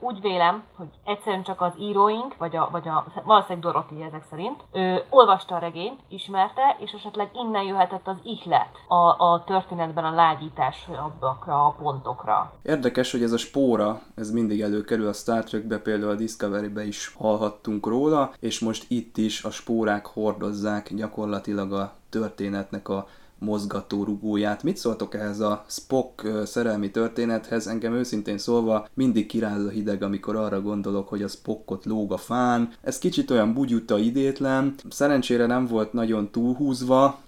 [0.00, 4.64] úgy vélem, hogy egyszerűen csak az íróink, vagy a, vagy a valószínűleg Dorothy ezek szerint,
[4.72, 10.14] ő olvasta a regényt, ismerte, és esetleg innen jöhetett az ihlet a, a történetben a
[10.14, 12.52] lágyításokra, a pontokra.
[12.62, 17.14] Érdekes, hogy ez a spóra, ez mindig előkerül a Star Trekbe, például a Discovery-be is
[17.18, 24.62] hallhattunk róla, és most itt is a spórák hordozzák gyakorlatilag a történetnek a mozgató rugóját.
[24.62, 27.66] Mit szóltok ehhez a Spock szerelmi történethez?
[27.66, 32.16] Engem őszintén szólva mindig kiráz a hideg, amikor arra gondolok, hogy a Spockot lóg a
[32.16, 32.70] fán.
[32.80, 34.74] Ez kicsit olyan bugyuta idétlen.
[34.90, 37.20] Szerencsére nem volt nagyon túlhúzva,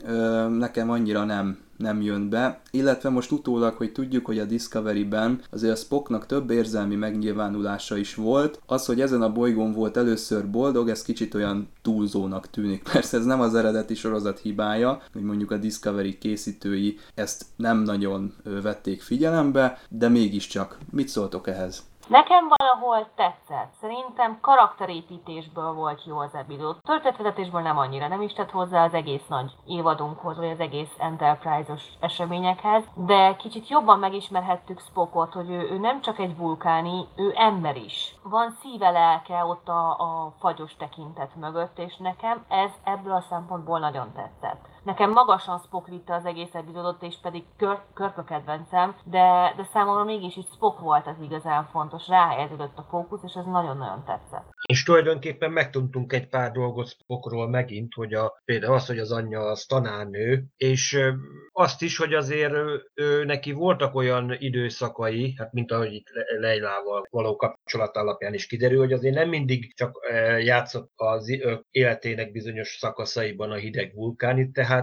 [0.59, 5.73] nekem annyira nem nem jön be, illetve most utólag, hogy tudjuk, hogy a Discovery-ben azért
[5.73, 10.89] a Spocknak több érzelmi megnyilvánulása is volt, az, hogy ezen a bolygón volt először boldog,
[10.89, 12.83] ez kicsit olyan túlzónak tűnik.
[12.93, 18.35] Persze ez nem az eredeti sorozat hibája, hogy mondjuk a Discovery készítői ezt nem nagyon
[18.63, 21.83] vették figyelembe, de mégiscsak mit szóltok ehhez?
[22.09, 23.73] Nekem valahol tetszett.
[23.81, 26.77] Szerintem karakterépítésből volt jó az epizód.
[26.83, 31.83] Történetvezetésből nem annyira, nem is tett hozzá az egész nagy évadunkhoz, vagy az egész Enterprise-os
[32.01, 37.77] eseményekhez, de kicsit jobban megismerhettük Spockot, hogy ő, ő nem csak egy vulkáni, ő ember
[37.77, 38.17] is.
[38.23, 43.79] Van szíve lelke ott a, a fagyos tekintet mögött, és nekem ez ebből a szempontból
[43.79, 44.74] nagyon tetszett.
[44.85, 50.05] Nekem magasan Spock vitte az egész epizódot, és pedig kör, Körk kedvencem, de, de számomra
[50.05, 54.45] mégis itt Spock volt az igazán fontos, ráhelyeződött a fókusz, és ez nagyon-nagyon tetszett.
[54.67, 59.41] És tulajdonképpen megtudtunk egy pár dolgot Spockról megint, hogy a, például az, hogy az anyja
[59.41, 60.99] az tanárnő, és
[61.53, 66.07] azt is, hogy azért ő, ő, neki voltak olyan időszakai, hát mint ahogy itt
[66.39, 69.99] Leilával való kapcsolat alapján is kiderül, hogy azért nem mindig csak
[70.41, 71.39] játszott az
[71.71, 74.74] életének bizonyos szakaszaiban a hideg vulkánit, tehát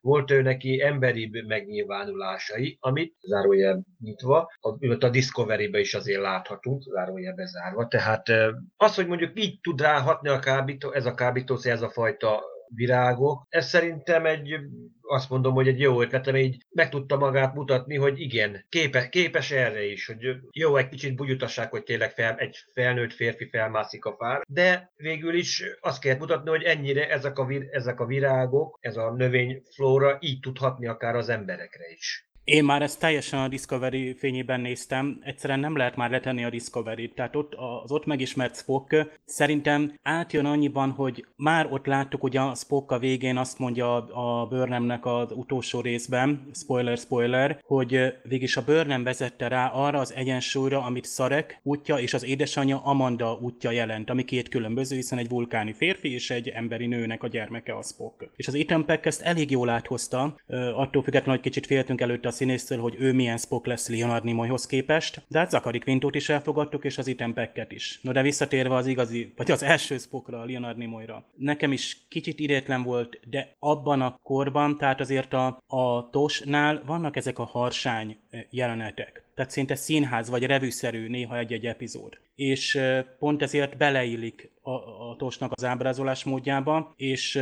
[0.00, 7.34] volt ő neki emberibb megnyilvánulásai, amit zárójel nyitva, a, a Discovery-be is azért láthatunk, zárójel
[7.34, 7.86] bezárva.
[7.86, 8.28] Tehát
[8.76, 12.42] az, hogy mondjuk így tud ráhatni a kábító, ez a kábítószer, ez a fajta
[12.74, 13.46] virágok.
[13.48, 14.58] Ez szerintem egy,
[15.00, 19.50] azt mondom, hogy egy jó ötletem, így meg tudta magát mutatni, hogy igen, képe, képes
[19.50, 24.16] erre is, hogy jó, egy kicsit bugyutasság, hogy tényleg fel, egy felnőtt férfi felmászik a
[24.18, 28.78] fár, de végül is azt kell mutatni, hogy ennyire ezek a, vir, ezek a virágok,
[28.80, 32.27] ez a növényflóra így tudhatni akár az emberekre is.
[32.48, 37.14] Én már ezt teljesen a Discovery fényében néztem, egyszerűen nem lehet már letenni a Discovery-t,
[37.14, 42.54] tehát ott az ott megismert Spock szerintem átjön annyiban, hogy már ott láttuk, hogy a
[42.54, 48.64] Spock a végén azt mondja a Burnhamnek az utolsó részben, spoiler, spoiler, hogy végig a
[48.64, 54.10] Burnham vezette rá arra az egyensúlyra, amit Szarek útja és az édesanyja Amanda útja jelent,
[54.10, 58.30] ami két különböző, hiszen egy vulkáni férfi és egy emberi nőnek a gyermeke a Spock.
[58.36, 60.40] És az Ethan Peck ezt elég jól áthozta,
[60.74, 64.66] attól függetlenül, hogy kicsit féltünk előtte a színésztől, hogy ő milyen Spock lesz Leonard Nimoyhoz
[64.66, 67.98] képest, de hát Zachary Quintot is elfogadtuk, és az Ethan Pecket is.
[68.02, 71.24] No de visszatérve az igazi, vagy az első Spockra, Leonard Nimoyra.
[71.36, 77.16] Nekem is kicsit idétlen volt, de abban a korban, tehát azért a, a Tosnál vannak
[77.16, 79.22] ezek a harsány eh, jelenetek.
[79.34, 82.18] Tehát szinte színház vagy revűszerű néha egy-egy epizód.
[82.38, 82.80] És
[83.18, 87.40] pont ezért beleillik a, a tosnak az ábrázolás módjába, és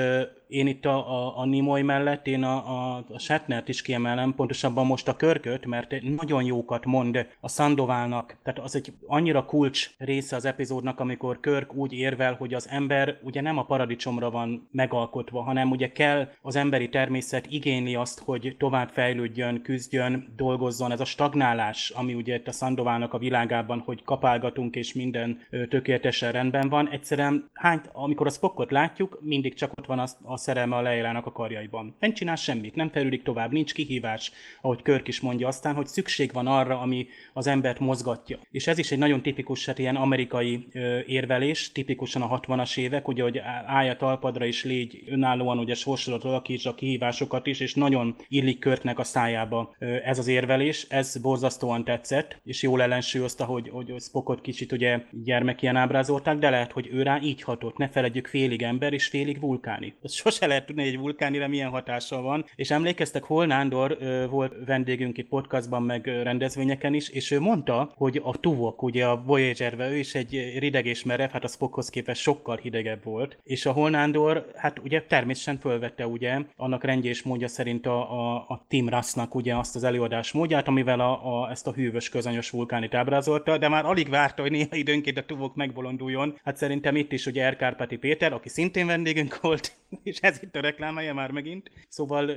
[0.48, 4.86] én itt a, a, a Nimoy mellett én a, a, a Shatnert is kiemelem, pontosabban
[4.86, 8.36] most a Körköt, mert nagyon jókat mond a Szandoválnak.
[8.42, 13.18] Tehát az egy annyira kulcs része az epizódnak, amikor Körk úgy érvel, hogy az ember
[13.22, 18.54] ugye nem a paradicsomra van megalkotva, hanem ugye kell az emberi természet igényli azt, hogy
[18.58, 20.92] tovább fejlődjön, küzdjön, dolgozzon.
[20.92, 26.32] Ez a stagnálás, ami ugye itt a Szandoválnak a világában, hogy kapálgatunk és minden tökéletesen
[26.32, 26.88] rendben van.
[26.88, 31.26] Egyszerűen hány, amikor a Spockot látjuk, mindig csak ott van az, a szerelme a Leilának
[31.26, 31.96] a karjaiban.
[32.00, 36.32] Nem csinál semmit, nem fejlődik tovább, nincs kihívás, ahogy Körk is mondja aztán, hogy szükség
[36.32, 38.38] van arra, ami az embert mozgatja.
[38.50, 43.08] És ez is egy nagyon tipikus, hát ilyen amerikai ö, érvelés, tipikusan a 60-as évek,
[43.08, 47.74] ugye, hogy állj a talpadra és légy önállóan, ugye sorsodat alakíts a kihívásokat is, és
[47.74, 53.44] nagyon illik Körknek a szájába ö, ez az érvelés, ez borzasztóan tetszett, és jól ellensúlyozta,
[53.44, 57.76] hogy, hogy Spockot kicsit ugye gyermekien ábrázolták, de lehet, hogy ő rá így hatott.
[57.76, 59.94] Ne feledjük, félig ember és félig vulkáni.
[60.02, 62.44] Ez sose lehet tudni, hogy egy vulkánira milyen hatással van.
[62.56, 63.98] És emlékeztek, Hol Nándor
[64.30, 69.22] volt vendégünk itt podcastban, meg rendezvényeken is, és ő mondta, hogy a tuvok, ugye a
[69.22, 73.38] voyager ő is egy rideg és merev, hát a Spockhoz képest sokkal hidegebb volt.
[73.44, 78.34] És a Holnándor, hát ugye természetesen fölvette ugye annak rendje és módja szerint a, a,
[78.34, 82.50] a Tim Russnak ugye azt az előadás módját, amivel a, a, ezt a hűvös közönyös
[82.50, 86.38] vulkánit ábrázolta, de már alig várta, hogy néha időnként a tuvok megbolonduljon.
[86.44, 90.60] Hát szerintem itt is ugye Erkárpáti Péter, aki szintén vendégünk volt, és ez itt a
[90.60, 91.70] reklámája már megint.
[91.88, 92.30] Szóval,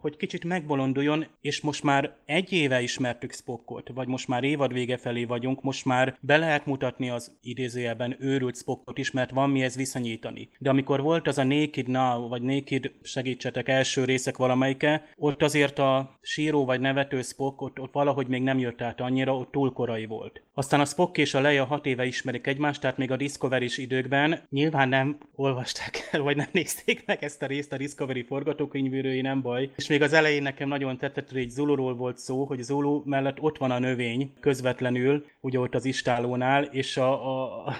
[0.00, 4.96] hogy kicsit megbolonduljon, és most már egy éve ismertük Spockot, vagy most már évad vége
[4.96, 9.76] felé vagyunk, most már be lehet mutatni az idézőjelben őrült Spockot is, mert van mihez
[9.76, 10.48] viszonyítani.
[10.58, 15.78] De amikor volt az a Naked Now, vagy Naked segítsetek első részek valamelyike, ott azért
[15.78, 19.72] a síró vagy nevető Spock ott, ott valahogy még nem jött át annyira, ott túl
[19.72, 20.42] korai volt.
[20.54, 24.40] Aztán a Spock és a Leia hat éve ismerik egymást, tehát még a discovery időkben
[24.50, 29.42] nyilván nem olvasták el, vagy nem nézték meg ezt a részt a Discovery forgatókönyvűrői, nem
[29.42, 29.70] baj.
[29.76, 33.58] És még az elején nekem nagyon tetszett, hogy Zuluról volt szó, hogy Zulu mellett ott
[33.58, 37.74] van a növény közvetlenül, ugye ott az istálónál, és a, a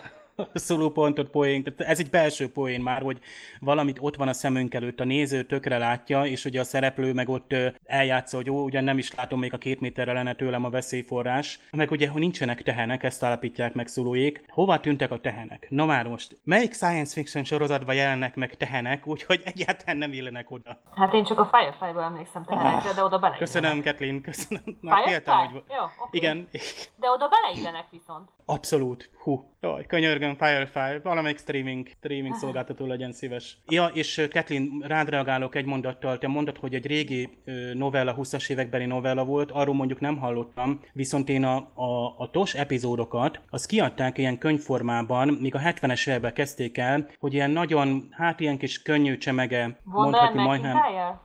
[0.54, 3.18] szólópontot poén, tehát ez egy belső poén már, hogy
[3.60, 7.28] valamit ott van a szemünk előtt, a néző tökre látja, és ugye a szereplő meg
[7.28, 10.70] ott eljátsza, hogy jó, ugyan nem is látom még a két méterre lenne tőlem a
[10.70, 14.44] veszélyforrás, meg ugye, hogy nincsenek tehenek, ezt állapítják meg szólóék.
[14.48, 15.66] Hova tűntek a tehenek?
[15.70, 20.80] Na már most, melyik science fiction sorozatban jelennek meg tehenek, úgyhogy egyáltalán nem illenek oda?
[20.94, 23.36] Hát én csak a Firefly-ból emlékszem tehenekre, ah, de oda bele.
[23.36, 24.62] Köszönöm, Kathleen, köszönöm.
[24.80, 25.10] Na, Firefly?
[25.10, 25.62] Féltem, hogy...
[25.68, 26.08] Jó, okay.
[26.10, 26.48] Igen.
[26.96, 28.28] De oda beleillenek viszont.
[28.44, 29.10] Abszolút.
[29.22, 29.56] Hú.
[29.60, 33.58] Jaj, könyörgöm, Firefly, valamelyik streaming, streaming szolgáltató legyen szíves.
[33.66, 36.18] Ja, és Kathleen, rád reagálok egy mondattal.
[36.18, 37.38] Te mondod, hogy egy régi
[37.72, 42.54] novella, 20-as évekbeli novella volt, arról mondjuk nem hallottam, viszont én a, a, a TOS
[42.54, 48.40] epizódokat, az kiadták ilyen könyvformában, míg a 70-es években kezdték el, hogy ilyen nagyon, hát
[48.40, 50.76] ilyen kis könnyű csemege, mondhatjuk majdnem.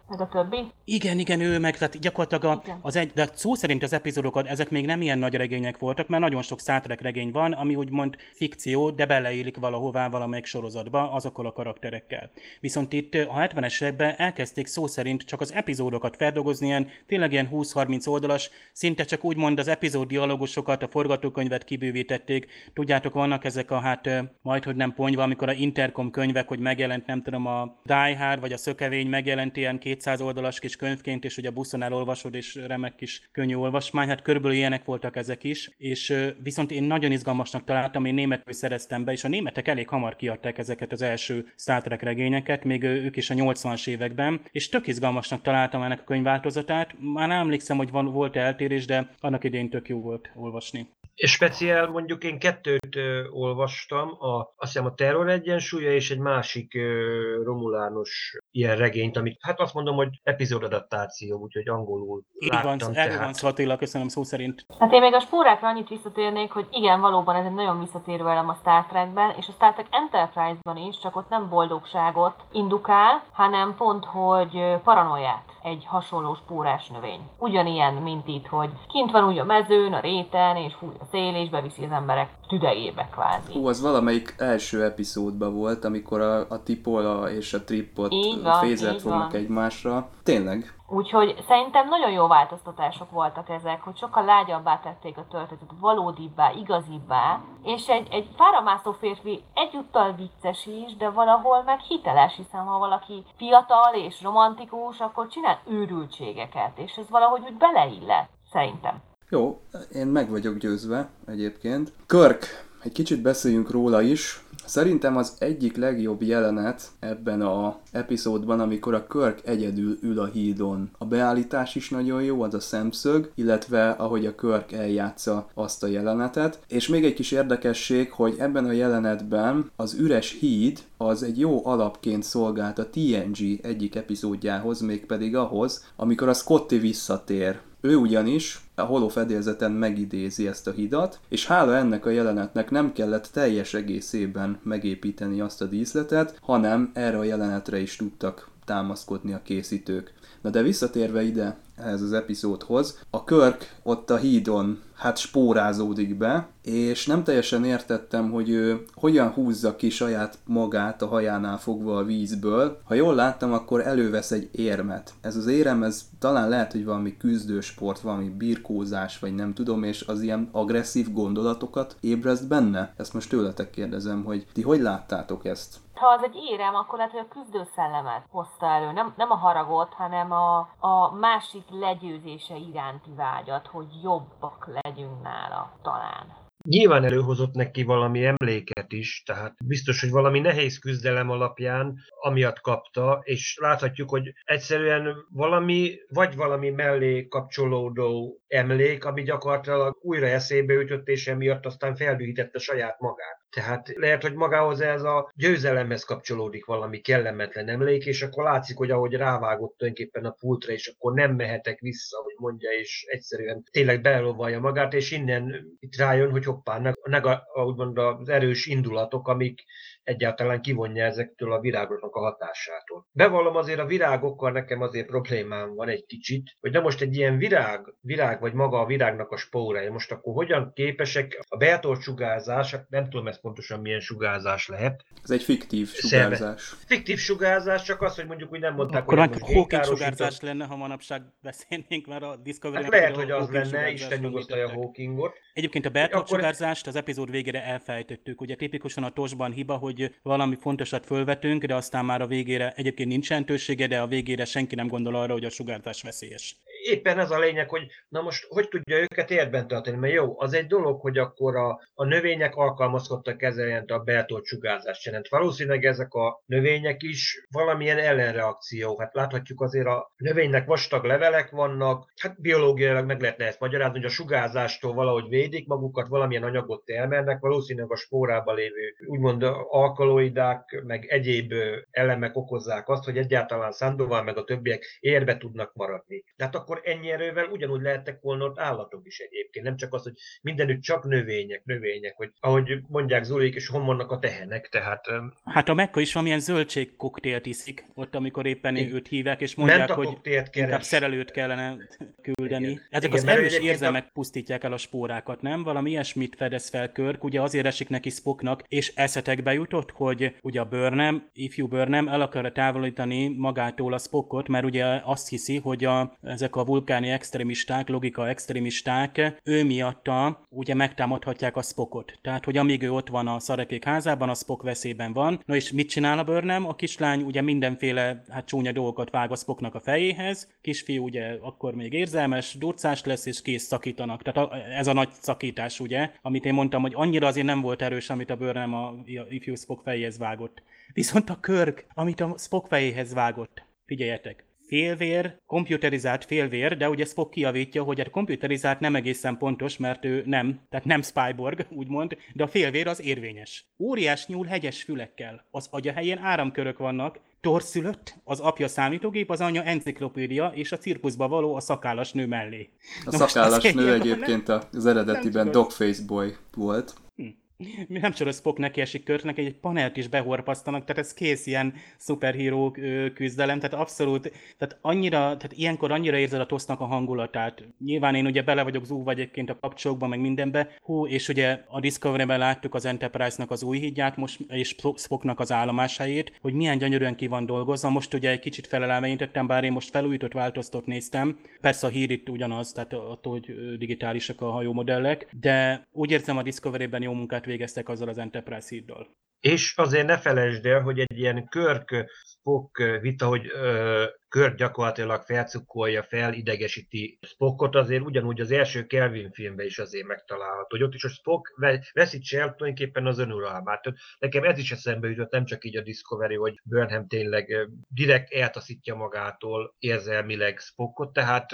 [0.08, 0.72] Meg a többi?
[0.86, 4.70] Igen, igen, ő meg, tehát gyakorlatilag a, az egy, de szó szerint az epizódokat, ezek
[4.70, 8.90] még nem ilyen nagy regények voltak, mert nagyon sok Star regény van, ami úgymond fikció,
[8.90, 12.32] de beleélik valahová valamelyik sorozatba azokkal a karakterekkel.
[12.60, 17.50] Viszont itt a 70-es években elkezdték szó szerint csak az epizódokat feldolgozni, ilyen, tényleg ilyen
[17.52, 22.48] 20-30 oldalas, szinte csak úgymond az epizód dialogusokat, a forgatókönyvet kibővítették.
[22.74, 24.10] Tudjátok, vannak ezek a hát
[24.42, 28.40] majd, hogy nem ponyva, amikor a Intercom könyvek, hogy megjelent, nem tudom, a Die Hard
[28.40, 32.56] vagy a Szökevény megjelent ilyen 200 oldalas kis könyvként, és ugye a buszon elolvasod, és
[32.56, 34.08] remek kis könnyű olvasmány.
[34.08, 35.72] Hát körülbelül ilyenek voltak ezek is.
[35.78, 40.16] És viszont én nagyon izgalmasnak találtam, én németül szereztem be, és a németek elég hamar
[40.16, 44.88] kiadták ezeket az első Star Trek regényeket, még ők is a 80-as években, és tök
[44.88, 46.96] izgalmasnak találtam ennek a könyvváltozatát.
[47.00, 50.88] Már nem emlékszem, hogy van, volt eltérés, de annak idején tök jó volt olvasni.
[51.16, 56.20] És speciál mondjuk én kettőt ö, olvastam, a, azt hiszem a Terror egyensúlya és egy
[56.20, 62.78] másik ö, Romulános ilyen regényt, amit hát azt mondom, hogy epizódadaptáció, úgyhogy angolul Így láttam.
[62.78, 64.66] Van, erről van szó Attila, köszönöm szó szerint.
[64.80, 68.50] Hát én még a spórákra annyit visszatérnék, hogy igen, valóban ez egy nagyon visszatérő elem
[68.50, 73.76] a Star Trekben, és a Star Trek Enterprise-ban is, csak ott nem boldogságot indukál, hanem
[73.76, 77.22] pont, hogy paranoiát egy hasonló spórás növény.
[77.38, 81.36] Ugyanilyen, mint itt, hogy kint van úgy a mezőn, a réten, és fúj a szél,
[81.36, 83.54] és beviszi az emberek tüdejébe kvázi.
[83.54, 88.14] Hú, az valamelyik első epizódban volt, amikor a, a Tipola és a Tripot
[88.62, 90.10] fézet fognak egymásra.
[90.24, 96.52] Tényleg, Úgyhogy szerintem nagyon jó változtatások voltak ezek, hogy sokkal lágyabbá tették a történetet, valódibbá,
[96.52, 102.78] igazibbá, és egy, egy fáramászó férfi egyúttal vicces is, de valahol meg hiteles, hiszen ha
[102.78, 109.02] valaki fiatal és romantikus, akkor csinál őrültségeket, és ez valahogy úgy beleillet, szerintem.
[109.30, 109.62] Jó,
[109.96, 111.92] én meg vagyok győzve egyébként.
[112.06, 112.46] Körk,
[112.84, 114.44] egy kicsit beszéljünk róla is.
[114.66, 120.90] Szerintem az egyik legjobb jelenet ebben a epizódban, amikor a Körk egyedül ül a hídon.
[120.98, 125.88] A beállítás is nagyon jó, az a szemszög, illetve ahogy a Körk eljátsza azt a
[125.88, 126.60] jelenetet.
[126.68, 131.66] És még egy kis érdekesség, hogy ebben a jelenetben az üres híd az egy jó
[131.66, 138.82] alapként szolgált a TNG egyik epizódjához, mégpedig ahhoz, amikor a Scotty visszatér ő ugyanis a
[138.82, 145.42] holofedélzeten megidézi ezt a hidat, és hála ennek a jelenetnek nem kellett teljes egészében megépíteni
[145.42, 150.14] azt a díszletet, hanem erre a jelenetre is tudtak támaszkodni a készítők.
[150.42, 156.48] Na de visszatérve ide, ehhez az epizódhoz, a Körk ott a hídon hát spórázódik be,
[156.62, 162.04] és nem teljesen értettem, hogy ő hogyan húzza ki saját magát a hajánál fogva a
[162.04, 162.80] vízből.
[162.84, 165.14] Ha jól láttam, akkor elővesz egy érmet.
[165.22, 170.04] Ez az érem, ez talán lehet, hogy valami küzdősport, valami birkózás, vagy nem tudom, és
[170.08, 172.94] az ilyen agresszív gondolatokat ébreszt benne.
[172.98, 175.76] Ezt most tőletek kérdezem, hogy ti hogy láttátok ezt?
[175.94, 178.92] Ha az egy érem, akkor lehet, hogy a küzdőszellemet hozta elő.
[178.92, 185.72] Nem, nem a haragot, hanem a, a másik legyőzése iránti vágyat, hogy jobbak legyünk nála
[185.82, 186.42] talán.
[186.70, 193.22] Nyilván előhozott neki valami emléket is, tehát biztos, hogy valami nehéz küzdelem alapján amiatt kapta,
[193.24, 201.08] és láthatjuk, hogy egyszerűen valami, vagy valami mellé kapcsolódó emlék, ami gyakorlatilag újra eszébe ütött,
[201.08, 203.43] és emiatt aztán feldühítette saját magát.
[203.54, 208.92] Tehát lehet, hogy magához ez a győzelemhez kapcsolódik valami kellemetlen emlék, és akkor látszik, hogy
[208.92, 214.02] ahogy rávágott tulajdonképpen a pultra, és akkor nem mehetek vissza, hogy mondja, és egyszerűen tényleg
[214.02, 219.64] belelovalja magát, és innen itt rájön, hogy hoppá, nega, úgymond az erős indulatok, amik
[220.04, 223.08] egyáltalán kivonja ezektől a virágoknak a hatásától.
[223.12, 227.38] Bevallom azért a virágokkal nekem azért problémám van egy kicsit, hogy na most egy ilyen
[227.38, 232.72] virág, virág vagy maga a virágnak a spórája, most akkor hogyan képesek a beatolt sugárzás,
[232.72, 235.06] hát nem tudom ezt pontosan milyen sugárzás lehet.
[235.24, 236.62] Ez egy fiktív sugárzás.
[236.62, 236.86] Szerve.
[236.86, 240.76] Fiktív sugárzás, csak az, hogy mondjuk úgy nem mondták, akkor hogy Hawking sugárzás lenne, ha
[240.76, 242.84] manapság beszélnénk, mert a Discovery...
[242.84, 245.34] Hát lehet, hogy az lenne, Isten nyugosztalja Hawkingot.
[245.54, 246.38] Egyébként a beatolt akkor...
[246.38, 248.42] sugárzást az epizód végére elfejtettük.
[248.42, 252.74] Ugye tipikusan a tosban hiba, hogy hogy valami fontosat fölvetünk, de aztán már a végére
[252.76, 257.20] egyébként nincs jelentősége, de a végére senki nem gondol arra, hogy a sugárzás veszélyes éppen
[257.20, 260.68] ez a lényeg, hogy na most hogy tudja őket érben tartani, mert jó, az egy
[260.68, 265.28] dolog, hogy akkor a, a növények alkalmazkodtak ezzel a beltolt sugárzást jelent.
[265.28, 269.00] Valószínűleg ezek a növények is valamilyen ellenreakció.
[269.00, 274.06] Hát láthatjuk azért a növénynek vastag levelek vannak, hát biológiailag meg lehetne ezt magyarázni, hogy
[274.06, 281.06] a sugárzástól valahogy védik magukat, valamilyen anyagot termelnek, valószínűleg a spórába lévő úgymond alkaloidák, meg
[281.06, 281.54] egyéb
[281.92, 286.24] elemek okozzák azt, hogy egyáltalán Sandoval meg a többiek érbe tudnak maradni.
[286.36, 289.66] Tehát akkor akkor ennyi erővel ugyanúgy lehettek volna ott állatok is egyébként.
[289.66, 294.12] Nem csak az, hogy mindenütt csak növények, növények, hogy ahogy mondják Zulik, és hon vannak
[294.12, 295.06] a tehenek, tehát...
[295.44, 299.92] Hát a Mekka is valamilyen zöldségkoktélt iszik, ott amikor éppen én, őt hívják, és mondják,
[299.92, 300.18] hogy
[300.52, 301.78] inkább szerelőt kellene
[302.22, 302.70] küldeni.
[302.70, 302.82] Igen.
[302.90, 304.10] Ezek Igen, az erős érzelmek a...
[304.14, 305.64] pusztítják el a spórákat, nem?
[305.64, 310.60] Valami ilyesmit fedez fel Körk, ugye azért esik neki Spocknak, és eszetekbe jutott, hogy ugye
[310.60, 315.86] a Burnham, ifjú Burnham el akarja távolítani magától a Spockot, mert ugye azt hiszi, hogy
[315.86, 322.20] a, ezek a vulkáni extremisták, logika extremisták, ő miatta ugye megtámadhatják a Spockot.
[322.22, 325.42] Tehát, hogy amíg ő ott van a szarekék házában, a Spock veszélyben van.
[325.46, 326.68] Na és mit csinál a Burnham?
[326.68, 331.76] A kislány ugye mindenféle hát csúnya dolgokat vág a Spocknak a fejéhez, kisfiú ugye akkor
[331.76, 334.22] még érzelmes, durcás lesz, és kész szakítanak.
[334.22, 337.82] Tehát a, ez a nagy szakítás, ugye, amit én mondtam, hogy annyira azért nem volt
[337.82, 340.64] erős, amit a Burnham a, a ifjú Spock fejéhez vágott.
[340.94, 347.30] Viszont a Körk, amit a Spock fejéhez vágott, figyeljetek, félvér, komputerizált félvér, de ugye Spock
[347.30, 352.44] kiavítja, hogy a komputerizált nem egészen pontos, mert ő nem, tehát nem Spyborg, úgymond, de
[352.44, 353.66] a félvér az érvényes.
[353.80, 359.64] Óriás nyúl hegyes fülekkel, az agya helyén áramkörök vannak, torszülött, az apja számítógép, az anya
[359.64, 362.70] enciklopédia, és a cirkuszba való a szakállas nő mellé.
[363.06, 366.94] A Na szakállas nő egyébként az eredetiben Dogface Boy volt.
[367.16, 367.43] Hm
[367.88, 371.74] nem csak a Spock neki esik körtnek, egy panelt is behorpasztanak, tehát ez kész ilyen
[371.98, 372.78] szuperhíró
[373.14, 377.64] küzdelem, tehát abszolút, tehát annyira, tehát ilyenkor annyira érzed a tosznak a hangulatát.
[377.86, 381.80] Nyilván én ugye bele vagyok zúgva egyébként a kapcsolókban, meg mindenbe, hú, és ugye a
[381.80, 387.16] Discovery-ben láttuk az Enterprise-nak az új hídját most, és Spocknak az állomásáért, hogy milyen gyönyörűen
[387.16, 387.90] ki van dolgozva.
[387.90, 391.40] Most ugye egy kicsit felelelmeintettem, bár én most felújított változtat néztem.
[391.62, 396.44] Persze a hír itt ugyanaz, tehát attól, hogy digitálisak a hajómodellek, de úgy érzem a
[396.44, 399.18] Discovery-ben jó munkát végeztek azzal az Enterprise híddal.
[399.44, 405.22] És azért ne felejtsd el, hogy egy ilyen körk Spock vita, hogy ö, Kört gyakorlatilag
[405.22, 411.04] felcukkolja, felidegesíti Spockot, azért ugyanúgy az első Kelvin filmben is azért megtalálható, hogy ott is
[411.04, 411.60] a Spock
[411.94, 413.84] veszítse el tulajdonképpen az önuralmát.
[414.20, 418.96] Nekem ez is eszembe jutott, nem csak így a Discovery, hogy Burnham tényleg direkt eltaszítja
[418.96, 421.52] magától érzelmileg Spockot, tehát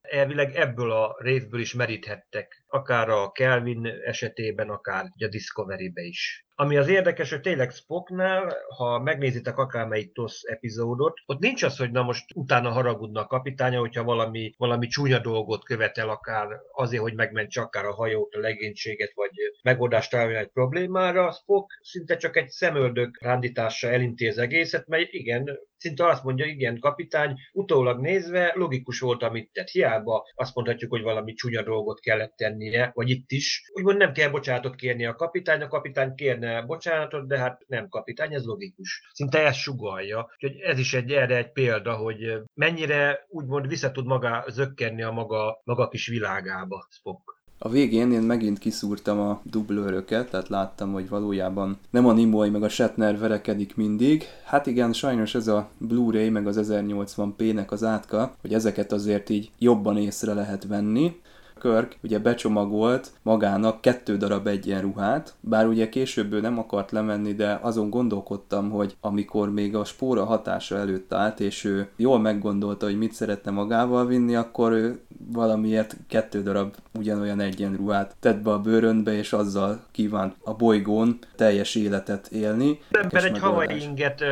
[0.00, 6.45] elvileg ebből a részből is meríthettek, akár a Kelvin esetében, akár a Discovery-be is.
[6.58, 11.90] Ami az érdekes, hogy tényleg Spocknál, ha megnézitek akármelyik TOSZ epizódot, ott nincs az, hogy
[11.90, 17.14] na most utána haragudna a kapitánya, hogyha valami, valami csúnya dolgot követel akár azért, hogy
[17.14, 19.30] megmentse akár a hajót, a legénységet, vagy
[19.62, 21.32] megoldást találni egy problémára.
[21.32, 27.34] Spock szinte csak egy szemöldök rándítással elintéz egészet, mert igen, szinte azt mondja, igen, kapitány,
[27.52, 29.68] utólag nézve logikus volt, amit tett.
[29.68, 33.70] Hiába azt mondhatjuk, hogy valami csúnya dolgot kellett tennie, vagy itt is.
[33.72, 38.34] Úgymond nem kell bocsánatot kérni a kapitány, a kapitány kérne bocsánatot, de hát nem kapitány,
[38.34, 39.08] ez logikus.
[39.12, 40.30] Szinte ezt sugalja.
[40.34, 45.10] Úgyhogy ez is egy erre egy példa, hogy mennyire úgymond vissza tud maga zökkenni a
[45.10, 47.35] maga, maga kis világába Spock.
[47.58, 52.62] A végén én megint kiszúrtam a dublőröket, tehát láttam, hogy valójában nem a Nimoy meg
[52.62, 54.24] a Shatner verekedik mindig.
[54.44, 59.50] Hát igen, sajnos ez a Blu-ray meg az 1080p-nek az átka, hogy ezeket azért így
[59.58, 61.16] jobban észre lehet venni.
[61.60, 67.58] Körk ugye becsomagolt magának kettő darab egyenruhát, bár ugye később ő nem akart lemenni, de
[67.62, 72.98] azon gondolkodtam, hogy amikor még a spóra hatása előtt állt, és ő jól meggondolta, hogy
[72.98, 75.00] mit szeretne magával vinni, akkor ő
[75.32, 81.74] valamiért kettő darab ugyanolyan egyenruhát tett be a bőrönbe, és azzal kívánt a bolygón teljes
[81.74, 82.78] életet élni.
[82.90, 84.24] Ember egy havai inget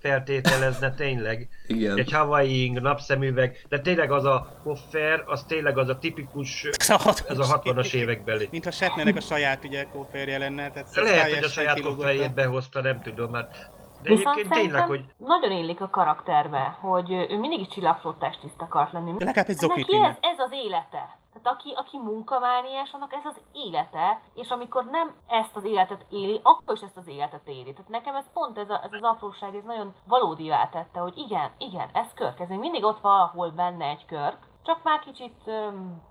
[0.00, 1.48] feltételezne tényleg.
[1.66, 1.98] Igen.
[1.98, 7.38] Egy Hawaii ing, napszemüveg, de tényleg az a koffer, az tényleg az a tipikus, ez
[7.38, 8.48] a 60-as évekbeli.
[8.50, 10.70] Mint a Shatnernek a saját ugye kofferje lenne.
[10.70, 13.70] Tehát Lehet, hogy a saját kofferjét behozta, nem tudom, mert
[14.06, 15.04] de Viszont egyébként tényleg, hogy...
[15.16, 19.12] nagyon illik a karakterbe, hogy ő mindig is csillagflottás tiszt akart lenni.
[19.12, 21.18] De legalább egy zokit ez, ez az élete.
[21.32, 26.40] Tehát aki, aki munkamániás, annak ez az élete, és amikor nem ezt az életet éli,
[26.42, 27.72] akkor is ezt az életet éli.
[27.72, 31.50] Tehát nekem ez pont ez, a, ez az apróság, ez nagyon valódi tette, hogy igen,
[31.58, 35.50] igen, ez körk, ez még mindig ott valahol benne egy körk, csak már kicsit,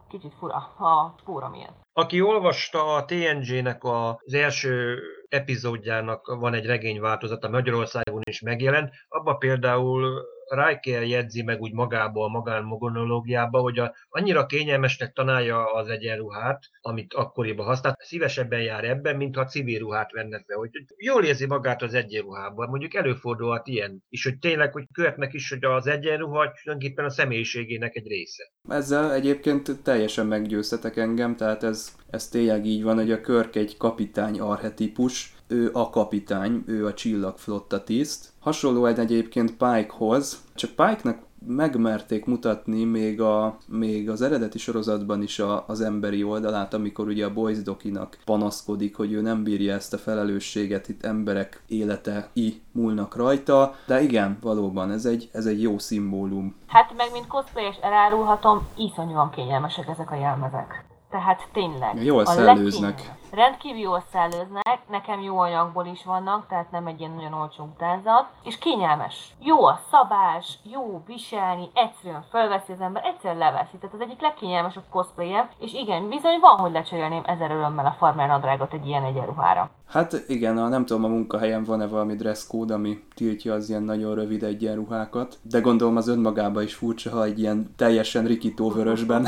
[0.09, 1.83] kicsit fura a spóra miatt.
[1.93, 4.99] Aki olvasta a TNG-nek az első
[5.35, 12.27] epizódjának van egy regényváltozata, Magyarországon is megjelent, abban például Riker jegyzi meg úgy magába a
[12.27, 19.45] magánmonológiába, hogy a, annyira kényelmesnek tanálja az egyenruhát, amit akkoriban használt, szívesebben jár ebben, mintha
[19.45, 22.69] civil ruhát venne fel, hogy jól érzi magát az egyenruhában.
[22.69, 27.95] Mondjuk előfordulhat ilyen is, hogy tényleg, hogy követnek is, hogy az egyenruha tulajdonképpen a személyiségének
[27.95, 28.43] egy része.
[28.69, 33.77] Ezzel egyébként teljesen meggyőztetek engem, tehát ez, ez tényleg így van, hogy a Körk egy
[33.77, 38.29] kapitány arhetipus, ő a kapitány, ő a csillagflotta tiszt.
[38.39, 41.17] Hasonlóan egyébként Pikehoz, csak Pike-nak
[41.47, 47.25] megmerték mutatni még, a, még az eredeti sorozatban is a, az emberi oldalát, amikor ugye
[47.25, 52.61] a Boys Dokinak panaszkodik, hogy ő nem bírja ezt a felelősséget, itt emberek élete i
[52.71, 56.55] múlnak rajta, de igen, valóban ez egy, ez egy jó szimbólum.
[56.67, 60.85] Hát meg mint cosplay elárulhatom, iszonyúan kényelmesek ezek a jelmezek.
[61.15, 62.03] Tehát tényleg.
[62.03, 63.11] Jól szellőznek.
[63.31, 68.25] Rendkívül jól szellőznek, nekem jó anyagból is vannak, tehát nem egy ilyen nagyon olcsó utánzat,
[68.43, 69.35] és kényelmes.
[69.39, 73.77] Jó a szabás, jó viselni, egyszerűen felveszi az ember, egyszerűen leveszi.
[73.77, 78.27] Tehát az egyik legkényelmesebb cosplay és igen, bizony van, hogy lecserélném ezer örömmel a farmer
[78.27, 79.69] nadrágot egy ilyen egyenruhára.
[79.87, 83.83] Hát igen, a, nem tudom, a munkahelyen van-e valami dress code, ami tiltja az ilyen
[83.83, 89.27] nagyon rövid egyenruhákat, de gondolom az önmagában is furcsa, ha egy ilyen teljesen rikító vörösben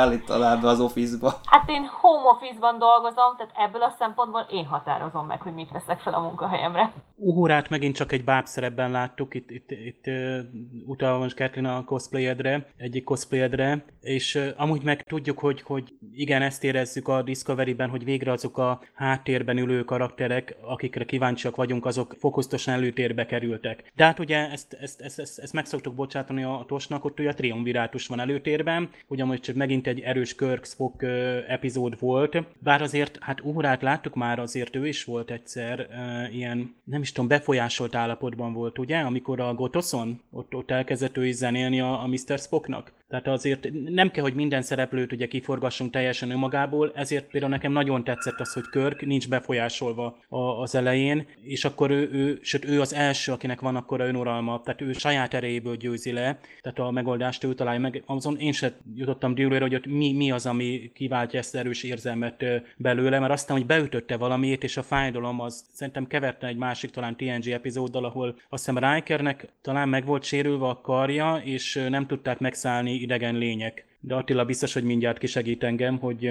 [0.61, 1.33] be az office-ba.
[1.45, 5.99] Hát én home office-ban dolgozom, tehát ebből a szempontból én határozom meg, hogy mit veszek
[5.99, 6.93] fel a munkahelyemre.
[7.15, 10.39] Uhurát megint csak egy báb szerepben láttuk, itt, itt, itt uh,
[10.85, 16.41] utalva most Kathleen a cosplayedre, egyik cosplayedre, és uh, amúgy meg tudjuk, hogy, hogy igen,
[16.41, 22.15] ezt érezzük a Discovery-ben, hogy végre azok a háttérben ülő karakterek, akikre kíváncsiak vagyunk, azok
[22.19, 23.91] fokozatosan előtérbe kerültek.
[23.95, 27.29] De hát ugye ezt, ezt, ezt, ezt, ezt meg szoktuk bocsátani a Tosnak, ott ugye
[27.29, 31.03] a triumvirátus van előtérben, ugye csak megint egy erős Kirk Spock
[31.47, 35.87] epizód volt, bár azért, hát Uhurát láttuk már, azért ő is volt egyszer
[36.31, 41.25] ilyen, nem is tudom, befolyásolt állapotban volt, ugye, amikor a Gotoson ott, ott elkezdett ő
[41.25, 42.39] is zenélni a, a Mr.
[42.39, 42.91] Spocknak.
[43.21, 48.03] Tehát azért nem kell, hogy minden szereplőt ugye kiforgassunk teljesen önmagából, ezért például nekem nagyon
[48.03, 52.81] tetszett az, hogy Körk nincs befolyásolva a, az elején, és akkor ő, ő, sőt ő
[52.81, 56.91] az első, akinek van akkor a önuralma, tehát ő saját erejéből győzi le, tehát a
[56.91, 58.03] megoldást ő találja meg.
[58.05, 62.45] Azon én sem jutottam dűlőre, hogy ott mi, mi az, ami kiváltja ezt erős érzelmet
[62.77, 67.15] belőle, mert aztán, hogy beütötte valamit, és a fájdalom az szerintem keverte egy másik talán
[67.15, 72.39] TNG epizóddal, ahol azt hiszem Rikernek talán meg volt sérülve a karja, és nem tudták
[72.39, 73.85] megszállni idegen lények.
[73.99, 76.29] De Attila biztos, hogy mindjárt kisegít engem, hogy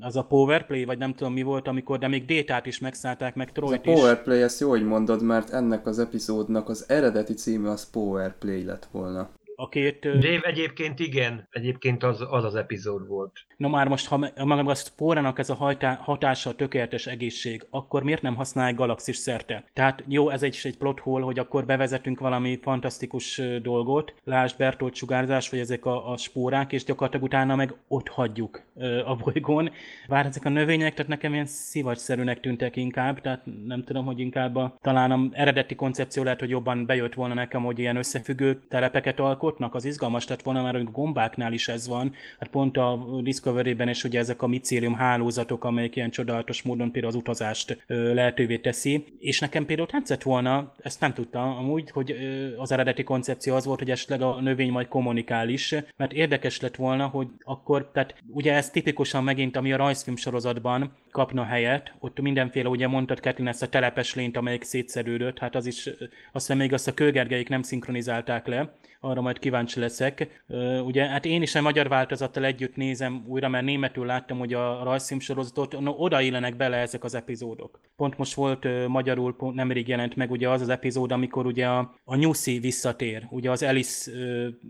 [0.00, 3.52] az a powerplay, vagy nem tudom mi volt, amikor, de még Détát is megszállták, meg
[3.52, 3.92] Troyt is.
[3.92, 8.64] A powerplay, ezt jó, hogy mondod, mert ennek az epizódnak az eredeti címe az powerplay
[8.64, 9.30] lett volna
[9.60, 10.00] a két...
[10.00, 13.32] Dave egyébként igen, egyébként az az, az epizód volt.
[13.56, 18.02] Na már most, ha maga a spórának ez a hajtá, hatása a tökéletes egészség, akkor
[18.02, 19.64] miért nem használják galaxis szerte?
[19.72, 24.94] Tehát jó, ez egy, egy plot hole, hogy akkor bevezetünk valami fantasztikus dolgot, lásd Bertolt
[24.94, 28.62] sugárzás, vagy ezek a, a spórák, és gyakorlatilag utána meg ott hagyjuk
[29.04, 29.70] a bolygón.
[30.08, 34.56] Bár ezek a növények, tehát nekem ilyen szivacsszerűnek tűntek inkább, tehát nem tudom, hogy inkább
[34.56, 39.20] a, talán a eredeti koncepció lehet, hogy jobban bejött volna nekem, hogy ilyen összefüggő telepeket
[39.20, 43.06] alkot, robotnak az izgalmas lett volna, mert a gombáknál is ez van, hát pont a
[43.22, 48.58] Discovery-ben is ugye ezek a micélium hálózatok, amelyek ilyen csodálatos módon például az utazást lehetővé
[48.58, 52.16] teszi, és nekem például tetszett volna, ezt nem tudtam amúgy, hogy
[52.56, 56.76] az eredeti koncepció az volt, hogy esetleg a növény majd kommunikál is, mert érdekes lett
[56.76, 62.20] volna, hogy akkor, tehát ugye ez tipikusan megint, ami a rajzfilm sorozatban kapna helyet, ott
[62.20, 65.86] mindenféle, ugye mondtad Ketlin ezt a telepes lényt, amelyik szétszerődött, hát az is,
[66.32, 70.42] azt hiszem még azt a kőgergeik nem szinkronizálták le, arra majd kíváncsi leszek.
[70.84, 74.82] Ugye, hát én is a magyar változattal együtt nézem újra, mert németül láttam, hogy a
[74.82, 77.80] rajzfilmsorozatot, no, oda illenek bele ezek az epizódok.
[77.96, 81.94] Pont most volt magyarul, pont nemrég jelent meg ugye az az epizód, amikor ugye a,
[82.04, 84.10] a Nyuszi visszatér, ugye az Alice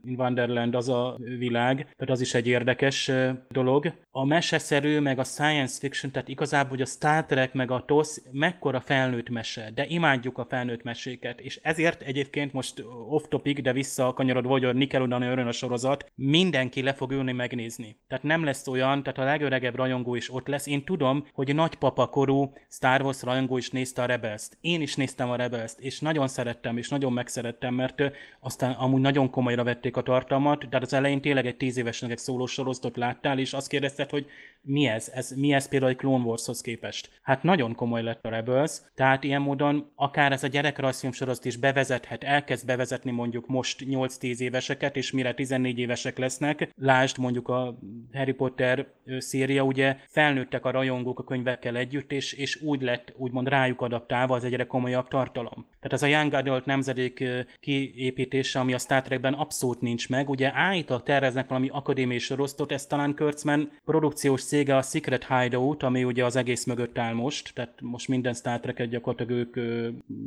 [0.05, 3.11] in Wonderland az a világ, tehát az is egy érdekes
[3.49, 3.93] dolog.
[4.11, 8.17] A meseszerű, meg a science fiction, tehát igazából, hogy a Star Trek, meg a TOS
[8.33, 13.73] mekkora felnőtt mese, de imádjuk a felnőtt meséket, és ezért egyébként most off topic, de
[13.73, 17.97] vissza kanyarod, vagy a Nickelodeon örön a sorozat, mindenki le fog ülni megnézni.
[18.09, 20.67] Tehát nem lesz olyan, tehát a legöregebb rajongó is ott lesz.
[20.67, 24.57] Én tudom, hogy nagypapa korú Star Wars rajongó is nézte a rebels -t.
[24.61, 28.03] Én is néztem a rebels és nagyon szerettem, és nagyon megszerettem, mert
[28.41, 32.19] aztán amúgy nagyon komolyra vették a tartalmat, de az elején tényleg egy tíz évesnek egy
[32.19, 34.27] szólós sorozatot láttál, és azt kérdezted, hogy
[34.63, 35.11] mi ez?
[35.15, 37.11] ez mi ez például egy Clone Warshoz képest?
[37.23, 41.57] Hát nagyon komoly lett a Rebels, tehát ilyen módon akár ez a gyerekrajzfilm sorozat is
[41.57, 47.79] bevezethet, elkezd bevezetni mondjuk most 8-10 éveseket, és mire 14 évesek lesznek, lásd mondjuk a
[48.13, 48.87] Harry Potter
[49.19, 54.35] széria, ugye felnőttek a rajongók a könyvekkel együtt, és, és úgy lett úgymond rájuk adaptálva
[54.35, 55.67] az egyre komolyabb tartalom.
[55.81, 57.25] Tehát ez a Young Adult nemzedék
[57.61, 62.87] kiépítése, ami a Star Trekben abszolút nincs meg, ugye állítólag terveznek valami akadémiai sorosztot, ez
[62.87, 67.75] talán Kurtzman produkciós cége a Secret Hideout, ami ugye az egész mögött áll most, tehát
[67.81, 69.57] most minden Star Trek-et gyakorlatilag ők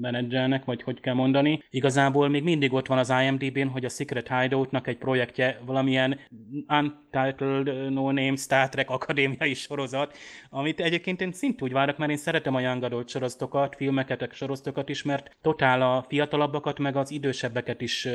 [0.01, 1.63] menedzselnek, vagy hogy kell mondani.
[1.69, 6.19] Igazából még mindig ott van az IMDb-n, hogy a Secret Hideout-nak egy projektje valamilyen
[6.67, 10.17] Untitled No Name Star Trek akadémiai sorozat,
[10.49, 14.89] amit egyébként én szint úgy várok, mert én szeretem a Young Adult sorozatokat, filmeket, sorozatokat
[14.89, 18.07] is, mert totál a fiatalabbakat, meg az idősebbeket is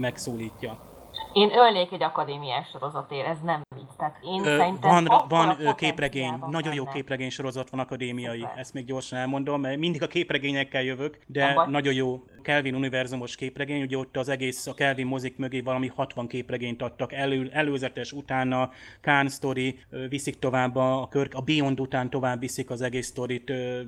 [0.00, 0.92] megszólítja.
[1.32, 3.96] Én ölnék egy akadémiás sorozatért, ez nem vicc.
[3.98, 8.58] Tehát én Ö, szerintem van, van képregény, nagyon jó képregény sorozat van akadémiai, Szuper.
[8.58, 13.82] ezt még gyorsan elmondom, mert mindig a képregényekkel jövök, de nagyon jó Kelvin univerzumos képregény,
[13.82, 18.70] ugye ott az egész, a Kelvin mozik mögé valami 60 képregényt adtak, elő, előzetes, utána
[19.00, 19.78] Khan story,
[20.08, 23.44] viszik tovább a, Körk, a Beyond után tovább viszik az egész sztorit,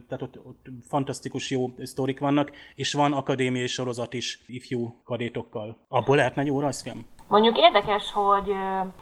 [0.08, 5.76] tehát ott, ott fantasztikus jó sztorik vannak, és van akadémiai sorozat is ifjú kadétokkal.
[5.88, 7.06] Abból lehetne jó rajzfilm.
[7.28, 8.48] Mondjuk érdekes, hogy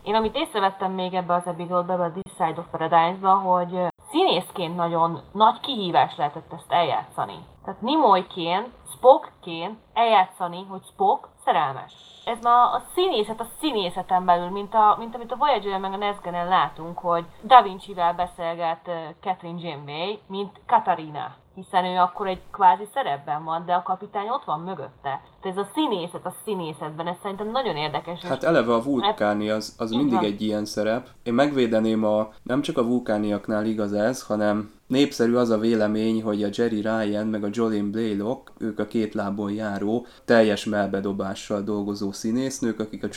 [0.03, 5.21] én amit észrevettem még ebbe az epizódba, a This Side of Paradise-ba, hogy színészként nagyon
[5.33, 7.35] nagy kihívás lehetett ezt eljátszani.
[7.65, 11.93] Tehát Nimoyként, Spockként eljátszani, hogy Spock szerelmes.
[12.25, 15.97] Ez ma a színészet a színészeten belül, mint, a, mint amit a Voyager meg a
[15.97, 22.89] Nesgen látunk, hogy Da Vinci-vel beszélget Catherine Janeway, mint Katarina hiszen ő akkor egy kvázi
[22.95, 25.21] szerepben van, de a kapitány ott van mögötte.
[25.41, 28.21] Tehát ez a színészet a színészetben, ez szerintem nagyon érdekes.
[28.21, 30.25] Hát eleve a vulkáni az, az mindig van.
[30.25, 31.09] egy ilyen szerep.
[31.23, 36.43] Én megvédeném a, nem csak a vulkániaknál igaz ez, hanem Népszerű az a vélemény, hogy
[36.43, 42.13] a Jerry Ryan meg a Jolene Blaylock, ők a két lábon járó, teljes melbedobással dolgozó
[42.15, 43.09] színésznők, akik a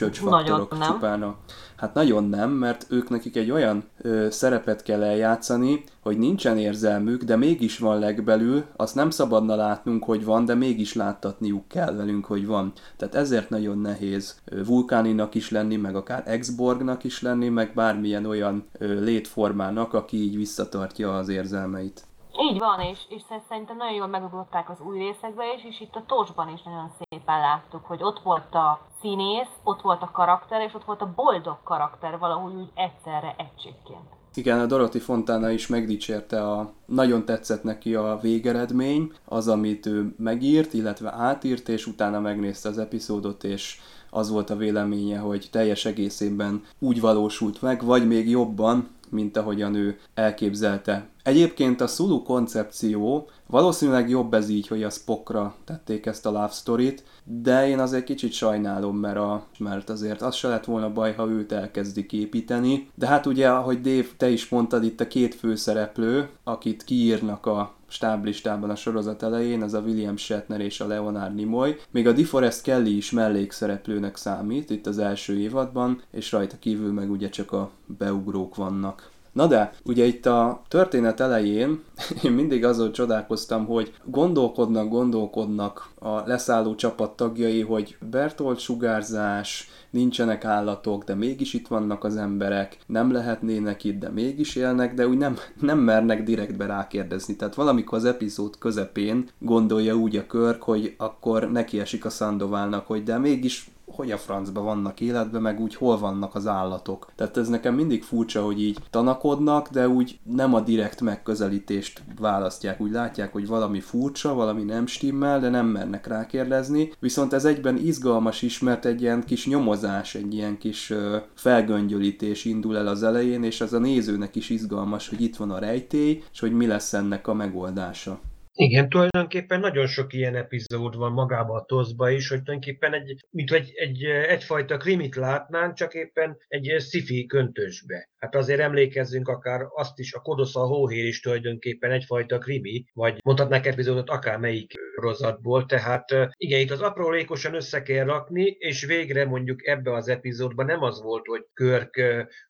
[0.81, 1.37] csupán a...
[1.75, 7.23] Hát nagyon nem, mert ők nekik egy olyan ö, szerepet kell eljátszani, hogy nincsen érzelmük,
[7.23, 12.25] de mégis van legbelül, azt nem szabadna látnunk, hogy van, de mégis láttatniuk kell velünk,
[12.25, 12.73] hogy van.
[12.97, 18.67] Tehát ezért nagyon nehéz vulkáninak is lenni, meg akár exborgnak is lenni, meg bármilyen olyan
[18.79, 22.06] létformának, aki így visszatartja az érzelmeit.
[22.39, 26.03] Így van, és, és szerintem nagyon jól megugrották az új részekbe is, és itt a
[26.07, 30.73] Tosban is nagyon szépen láttuk, hogy ott volt a színész, ott volt a karakter, és
[30.73, 34.15] ott volt a boldog karakter valahogy úgy egyszerre egységként.
[34.33, 36.71] Igen, a Dorothy Fontana is megdicsérte a...
[36.85, 42.77] Nagyon tetszett neki a végeredmény, az, amit ő megírt, illetve átírt, és utána megnézte az
[42.77, 43.79] epizódot, és
[44.09, 49.75] az volt a véleménye, hogy teljes egészében úgy valósult meg, vagy még jobban, mint ahogyan
[49.75, 51.09] ő elképzelte.
[51.23, 56.51] Egyébként a Sulu koncepció valószínűleg jobb ez így, hogy a Spockra tették ezt a love
[56.51, 56.93] story
[57.23, 61.27] de én azért kicsit sajnálom, mert, a, mert azért az se lett volna baj, ha
[61.27, 62.89] őt elkezdik építeni.
[62.95, 67.75] De hát ugye, ahogy Dave, te is mondtad, itt a két főszereplő, akit kiírnak a
[67.87, 71.75] stáblistában a sorozat elején, az a William Shatner és a Leonard Nimoy.
[71.91, 77.11] Még a DeForest Kelly is mellékszereplőnek számít itt az első évadban, és rajta kívül meg
[77.11, 79.09] ugye csak a beugrók vannak.
[79.37, 81.83] Na de, ugye itt a történet elején
[82.23, 90.45] én mindig azon csodálkoztam, hogy gondolkodnak, gondolkodnak a leszálló csapat tagjai, hogy Bertolt sugárzás, nincsenek
[90.45, 95.17] állatok, de mégis itt vannak az emberek, nem lehetnének itt, de mégis élnek, de úgy
[95.17, 97.35] nem, nem mernek direktbe rákérdezni.
[97.35, 102.87] Tehát valamikor az epizód közepén gondolja úgy a körk, hogy akkor neki esik a Szandoválnak,
[102.87, 107.11] hogy de mégis hogy a francba vannak életben, meg úgy hol vannak az állatok.
[107.15, 112.81] Tehát ez nekem mindig furcsa, hogy így tanakodnak, de úgy nem a direkt megközelítést választják.
[112.81, 116.91] Úgy látják, hogy valami furcsa, valami nem stimmel, de nem mernek rákérdezni.
[116.99, 120.93] Viszont ez egyben izgalmas is, mert egy ilyen kis nyomozás, egy ilyen kis
[121.33, 125.59] felgöngyölítés indul el az elején, és az a nézőnek is izgalmas, hogy itt van a
[125.59, 128.19] rejtély, és hogy mi lesz ennek a megoldása.
[128.59, 133.51] Igen, tulajdonképpen nagyon sok ilyen epizód van magában a toszba is, hogy tulajdonképpen egy, mint
[133.51, 138.09] egy, egy, egyfajta krimit látnánk, csak éppen egy sci köntösbe.
[138.17, 143.19] Hát azért emlékezzünk akár azt is, a Kodosz a hóhér is tulajdonképpen egyfajta krimi, vagy
[143.23, 146.05] mondhatnánk epizódot akár melyik rozatból, tehát
[146.37, 151.01] igen, itt az aprólékosan össze kell rakni, és végre mondjuk ebbe az epizódban nem az
[151.01, 152.01] volt, hogy Körk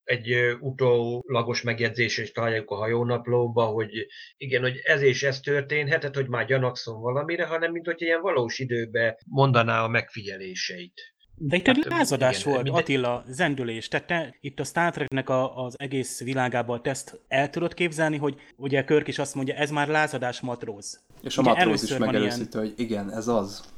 [0.03, 4.07] egy utólagos megjegyzés, és találjuk a hajónaplóba, hogy
[4.37, 8.59] igen, hogy ez és ez történhetett, hogy már gyanakszom valamire, hanem mint hogy ilyen valós
[8.59, 11.15] időben mondaná a megfigyeléseit.
[11.39, 12.81] De itt hát, egy lázadás igen, volt, minden...
[12.81, 13.87] Attila, zendülés.
[13.87, 18.17] Tehát te itt a Star Treknek a, az egész világában te ezt el tudod képzelni,
[18.17, 21.03] hogy ugye Körk is azt mondja, ez már lázadás matróz.
[21.21, 22.67] És a ugye matróz is megerősíti, ilyen...
[22.67, 23.73] hogy igen, ez az.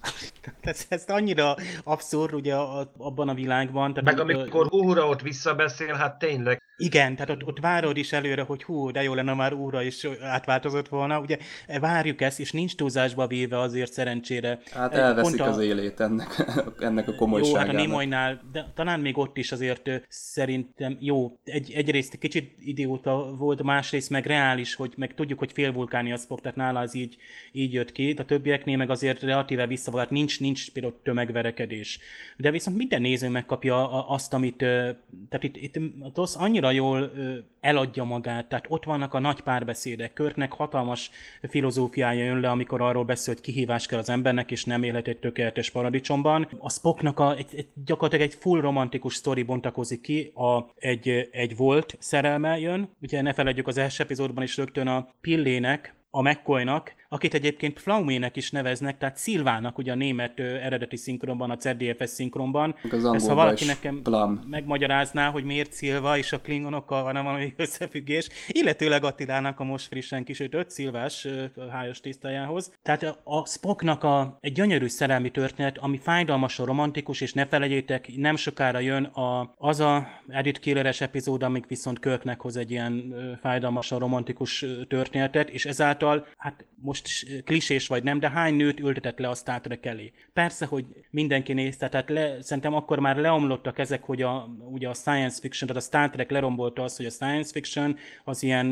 [0.60, 2.54] ez, ez annyira abszurd ugye
[2.98, 3.94] abban a világban.
[3.94, 8.42] Tehát Meg amikor Uhura ott visszabeszél, hát tényleg igen, tehát ott, ott várod is előre,
[8.42, 11.20] hogy hú, de jó lenne már úra is átváltozott volna.
[11.20, 11.38] Ugye
[11.80, 14.58] várjuk ezt, és nincs túlzásba véve azért szerencsére.
[14.72, 15.48] Hát elveszik a...
[15.48, 16.44] az élét ennek,
[16.78, 17.66] ennek a komolyságának.
[17.66, 22.52] Jó, hát a Nimoynál, de talán még ott is azért szerintem jó, egy, egyrészt kicsit
[22.60, 26.94] idióta volt, másrészt meg reális, hogy meg tudjuk, hogy félvulkáni az fog, tehát nála az
[26.94, 27.16] így,
[27.52, 28.14] így jött ki.
[28.18, 31.98] A többieknél meg azért relatíve visszavolt, nincs, nincs például tömegverekedés.
[32.36, 35.78] De viszont minden néző megkapja azt, amit, tehát itt, itt
[36.14, 37.10] az annyira annyira jól
[37.60, 40.12] eladja magát, tehát ott vannak a nagy párbeszédek.
[40.12, 41.10] Körknek hatalmas
[41.48, 45.18] filozófiája jön le, amikor arról beszél, hogy kihívás kell az embernek, és nem élhet egy
[45.18, 46.48] tökéletes paradicsomban.
[46.58, 51.56] A Spocknak a, egy, egy, gyakorlatilag egy full romantikus sztori bontakozik ki, a, egy, egy
[51.56, 52.88] volt szerelme jön.
[53.02, 58.36] Ugye ne felejtjük az első epizódban is rögtön a Pillének, a McCoynak, akit egyébként Flaumének
[58.36, 62.74] is neveznek, tehát Szilvának ugye a német ö, eredeti szinkronban, a ZDFS szinkronban.
[63.12, 64.40] Ez ha valaki nekem Plum.
[64.46, 70.24] megmagyarázná, hogy miért Szilva és a klingonokkal van valami összefüggés, illetőleg Attilának a most frissen
[70.24, 71.28] kisütött Szilvás
[71.70, 72.72] hájas tisztájához.
[72.82, 78.36] Tehát a Spocknak a, egy gyönyörű szerelmi történet, ami fájdalmasan romantikus, és ne felejtjétek, nem
[78.36, 83.98] sokára jön a, az a Edith Killeres epizód, amik viszont Kirknek hoz egy ilyen fájdalmasan
[83.98, 89.28] romantikus történetet, és ezáltal, hát most most klisés vagy nem, de hány nőt ültetett le
[89.28, 90.12] a Star Trek elé?
[90.32, 94.94] Persze, hogy mindenki nézte, tehát le, szerintem akkor már leomlottak ezek, hogy a, ugye a
[94.94, 98.70] science fiction, tehát a Star Trek lerombolta azt, hogy a science fiction az ilyen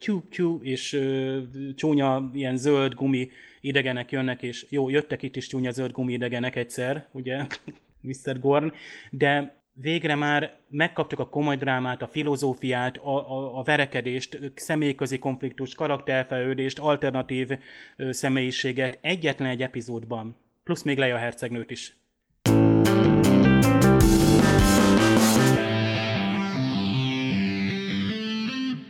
[0.00, 1.38] Q-Q és ö,
[1.74, 6.56] csúnya ilyen zöld gumi idegenek jönnek, és jó, jöttek itt is csúnya zöld gumi idegenek
[6.56, 7.46] egyszer, ugye,
[8.00, 8.40] Mr.
[8.40, 8.72] Gorn,
[9.10, 15.74] de végre már megkaptuk a komoly drámát, a filozófiát, a, a, a verekedést, személyközi konfliktus,
[15.74, 17.50] karakterfejlődést, alternatív
[17.96, 20.36] ö, személyiséget egyetlen egy epizódban.
[20.64, 21.97] Plusz még Leia hercegnőt is.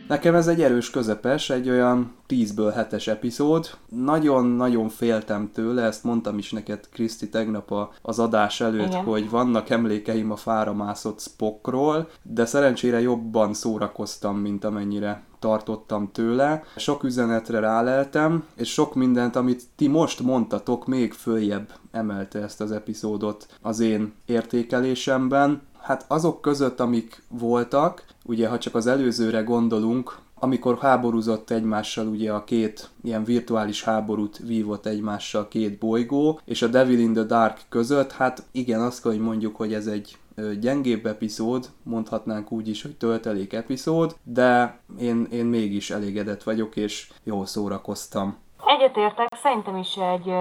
[0.09, 3.69] Nekem ez egy erős közepes, egy olyan 10-ből 7-es epizód.
[3.89, 9.03] Nagyon-nagyon féltem tőle, ezt mondtam is neked, Kriszti, tegnap az adás előtt, Igen.
[9.03, 16.63] hogy vannak emlékeim a fára mászott Spockról, de szerencsére jobban szórakoztam, mint amennyire tartottam tőle.
[16.75, 22.71] Sok üzenetre ráleltem, és sok mindent, amit ti most mondtatok, még följebb emelte ezt az
[22.71, 25.61] epizódot az én értékelésemben.
[25.81, 32.31] Hát azok között, amik voltak, ugye ha csak az előzőre gondolunk, amikor háborúzott egymással ugye
[32.31, 37.61] a két ilyen virtuális háborút vívott egymással két bolygó, és a Devil in the Dark
[37.69, 40.17] között, hát igen, azt kell, hogy mondjuk, hogy ez egy
[40.59, 47.11] gyengébb epizód, mondhatnánk úgy is, hogy töltelék epizód, de én, én mégis elégedett vagyok, és
[47.23, 48.37] jól szórakoztam.
[48.65, 50.33] Egyetértek, szerintem is egy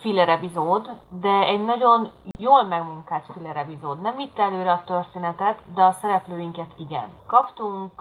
[0.00, 4.00] filler epizód, de egy nagyon jól megmunkált filler epizód.
[4.00, 7.08] Nem vitte előre a történetet, de a szereplőinket igen.
[7.26, 7.92] Kaptunk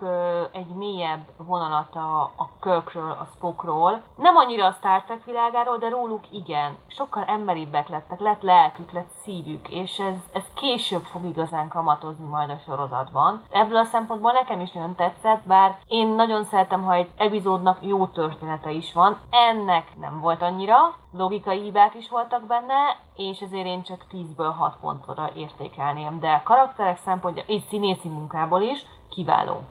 [0.52, 4.02] egy mélyebb vonalat a, a Kirkről, a Spockról.
[4.16, 6.78] Nem annyira a Star Trek világáról, de róluk igen.
[6.88, 12.50] Sokkal emberibbek lettek, lett lelkük, lett szívük, és ez, ez később fog igazán kamatozni majd
[12.50, 13.44] a sorozatban.
[13.50, 18.06] Ebből a szempontból nekem is nagyon tetszett, bár én nagyon szeretem, ha egy epizódnak jó
[18.06, 19.18] története is van.
[19.30, 24.54] En ennek nem volt annyira, logikai hibák is voltak benne, és ezért én csak 10-ből
[24.58, 29.62] 6 pontra értékelném, de karakterek szempontja és színészi munkából is kiváló.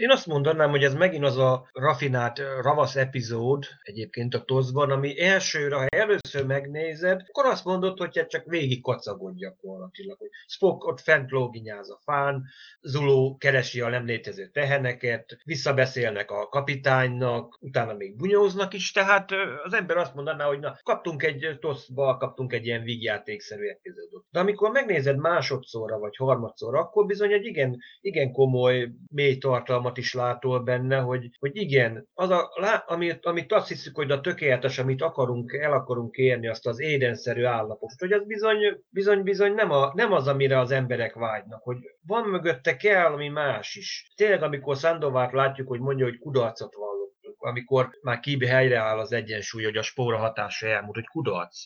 [0.00, 5.20] Én azt mondanám, hogy ez megint az a rafinált ravasz epizód egyébként a toszban, ami
[5.20, 10.84] elsőre, ha először megnézed, akkor azt mondod, hogy hát csak végig kacagodj gyakorlatilag, hogy Spock
[10.84, 12.44] ott fent lóginyáz a fán,
[12.80, 19.30] Zulu keresi a nem létező teheneket, visszabeszélnek a kapitánynak, utána még bunyóznak is, tehát
[19.64, 24.24] az ember azt mondaná, hogy na, kaptunk egy toszba, kaptunk egy ilyen vígjátékszerű epizódot.
[24.30, 29.98] De amikor megnézed másodszorra vagy harmadszorra, akkor bizony egy igen, igen komoly, mély tartalom tartalmat
[29.98, 32.50] is látol benne, hogy, hogy igen, az a,
[32.86, 37.44] amit, amit azt hiszük, hogy a tökéletes, amit akarunk, el akarunk érni, azt az édenszerű
[37.44, 41.76] állapotot, hogy az bizony, bizony, bizony nem, a, nem az, amire az emberek vágynak, hogy
[42.06, 44.12] van mögötte kell ami más is.
[44.16, 49.64] Tényleg, amikor Szandovát látjuk, hogy mondja, hogy kudarcot vallottunk, amikor már kibe helyreáll az egyensúly,
[49.64, 51.64] hogy a spóra hatása elmúlt, hogy kudarc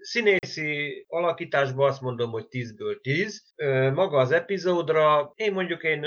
[0.00, 3.54] Színészi alakításban azt mondom, hogy 10-ből 10.
[3.94, 6.04] Maga az epizódra, én mondjuk én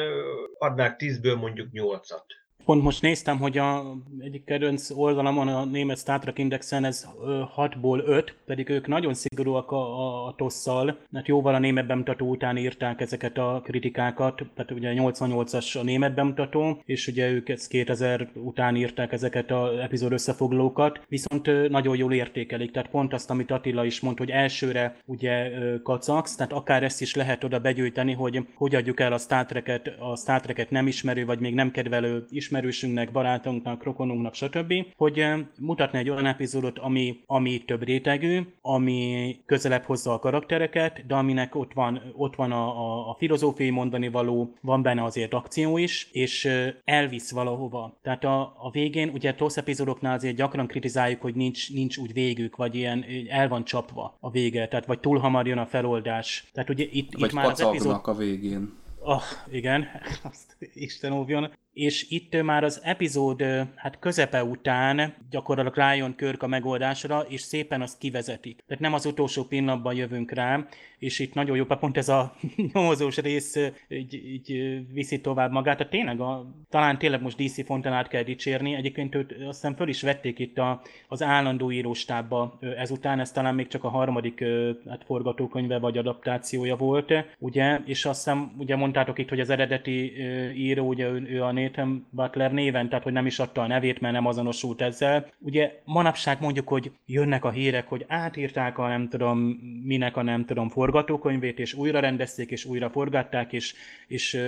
[0.58, 2.45] adnák 10-ből mondjuk 8-at.
[2.66, 7.08] Pont most néztem, hogy a egyik kedvenc oldalamon a német Star Trek Indexen ez
[7.56, 12.30] 6-ból 5, pedig ők nagyon szigorúak a, a, a tosszal, mert jóval a német bemutató
[12.30, 17.68] után írták ezeket a kritikákat, tehát ugye 88-as a német bemutató, és ugye ők ezt
[17.68, 23.52] 2000 után írták ezeket az epizód összefoglalókat, viszont nagyon jól értékelik, tehát pont azt, amit
[23.52, 25.52] Attila is mondta, hogy elsőre ugye
[25.84, 29.92] kacagsz, tehát akár ezt is lehet oda begyűjteni, hogy hogy adjuk el a Star Trek-et,
[30.00, 35.20] a Star Trek-et nem ismerő, vagy még nem kedvelő ismerő ismerősünknek, barátunknak, rokonunknak, stb., hogy
[35.20, 41.16] eh, mutatni egy olyan epizódot, ami, ami több rétegű, ami közelebb hozza a karaktereket, de
[41.16, 45.78] aminek ott van, ott van a, a, a filozófiai mondani való, van benne azért akció
[45.78, 47.98] is, és eh, elvisz valahova.
[48.02, 52.56] Tehát a, a végén, ugye TOSZ epizódoknál azért gyakran kritizáljuk, hogy nincs, nincs úgy végük,
[52.56, 56.48] vagy ilyen el van csapva a vége, tehát vagy túl hamar jön a feloldás.
[56.54, 58.00] Tehát ugye itt, vagy itt már az epizód...
[58.04, 58.84] a végén.
[59.00, 59.88] Oh, igen,
[60.32, 63.44] azt Isten óvjon és itt már az epizód
[63.76, 68.64] hát közepe után gyakorlatilag rájön Körk a megoldásra, és szépen azt kivezetik.
[68.68, 70.68] Tehát nem az utolsó pillanatban jövünk rá,
[71.00, 72.36] és itt nagyon jó, pont ez a
[72.74, 73.56] nyomozós rész
[73.88, 75.78] így, így viszi tovább magát.
[75.78, 79.88] Tehát tényleg, a, talán tényleg most DC Fontanát kell dicsérni, egyébként őt azt hiszem föl
[79.88, 84.44] is vették itt a, az állandó íróstábba ezután, ez talán még csak a harmadik
[84.90, 90.14] hát forgatókönyve vagy adaptációja volt, ugye, és azt hiszem, ugye mondtátok itt, hogy az eredeti
[90.56, 94.00] író, ugye ő, ő a Nathan Butler néven, tehát hogy nem is adta a nevét,
[94.00, 95.28] mert nem azonosult ezzel.
[95.40, 99.40] Ugye manapság mondjuk, hogy jönnek a hírek, hogy átírták a nem tudom
[99.84, 103.74] minek a nem tudom forgatókönyvét, és újra rendezték, és újra forgatták, és,
[104.08, 104.42] és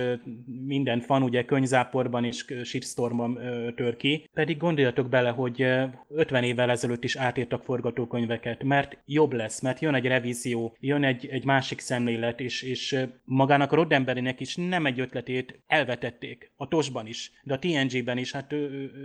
[0.66, 3.38] minden fan ugye könyvzáporban és shitstormban
[3.76, 4.28] tör ki.
[4.34, 5.66] Pedig gondoljatok bele, hogy
[6.08, 11.28] 50 évvel ezelőtt is átírtak forgatókönyveket, mert jobb lesz, mert jön egy revízió, jön egy,
[11.30, 16.50] egy másik szemlélet, és, és magának a Roddenberrynek is nem egy ötletét elvetették.
[16.56, 18.54] A tosban is, de a TNG-ben is hát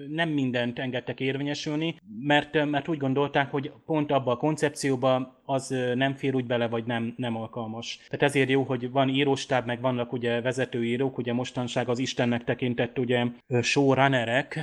[0.10, 6.16] nem mindent engedtek érvényesülni, mert, mert úgy gondolták, hogy pont abba a koncepcióba az nem
[6.16, 8.00] fér úgy bele, vagy nem, nem alkalmas.
[8.10, 13.00] Tehát ezért jó, hogy van íróstáb, meg vannak ugye vezetőírók, ugye mostanság az Istennek tekintett
[13.00, 13.26] ugye
[13.62, 14.60] showrunnerek,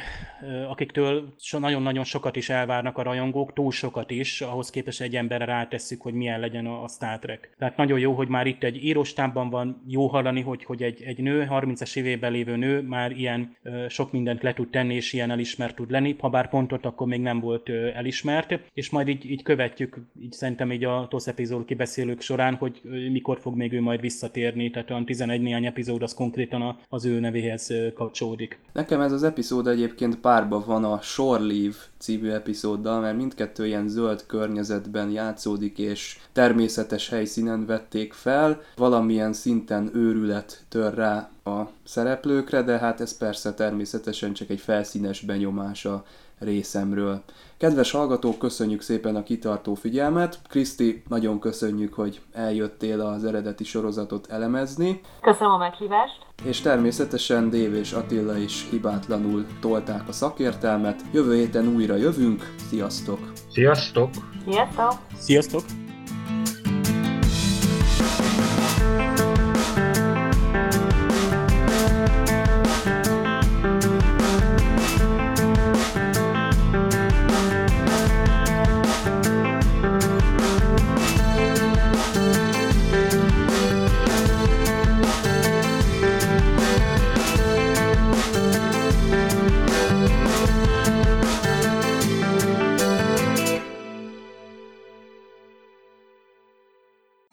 [0.68, 6.02] akiktől nagyon-nagyon sokat is elvárnak a rajongók, túl sokat is, ahhoz képest egy emberre rátesszük,
[6.02, 7.54] hogy milyen legyen a, a Star Trek.
[7.58, 11.18] Tehát nagyon jó, hogy már itt egy íróstábban van, jó hallani, hogy, hogy egy, egy
[11.18, 13.29] nő, 30-as évében lévő nő már ilyen
[13.62, 17.06] ö, sok mindent le tud tenni, és ilyen elismert tud lenni, ha bár pontot akkor
[17.06, 21.64] még nem volt elismert, és majd így, így követjük, így szerintem így a TOSZ epizód
[21.64, 22.80] kibeszélők során, hogy
[23.12, 27.20] mikor fog még ő majd visszatérni, tehát olyan 11 néhány epizód az konkrétan az ő
[27.20, 28.58] nevéhez kapcsolódik.
[28.72, 33.88] Nekem ez az epizód egyébként párban van a Shore Leave című epizóddal, mert mindkettő ilyen
[33.88, 38.62] zöld környezetben játszódik, és természetes helyszínen vették fel.
[38.76, 45.20] Valamilyen szinten őrület tör rá a szereplőkre, de hát ez persze természetesen csak egy felszínes
[45.20, 46.04] benyomása
[46.38, 47.22] részemről.
[47.56, 50.38] Kedves hallgatók, köszönjük szépen a kitartó figyelmet.
[50.48, 55.00] Kriszti, nagyon köszönjük, hogy eljöttél az eredeti sorozatot elemezni.
[55.20, 56.26] Köszönöm a meghívást.
[56.44, 61.00] És természetesen Dév és Attila is hibátlanul tolták a szakértelmet.
[61.12, 62.54] Jövő héten újra jövünk.
[62.68, 63.18] Sziasztok!
[63.50, 64.10] Sziasztok!
[64.44, 64.92] Sziasztok!
[65.18, 65.89] Sziasztok!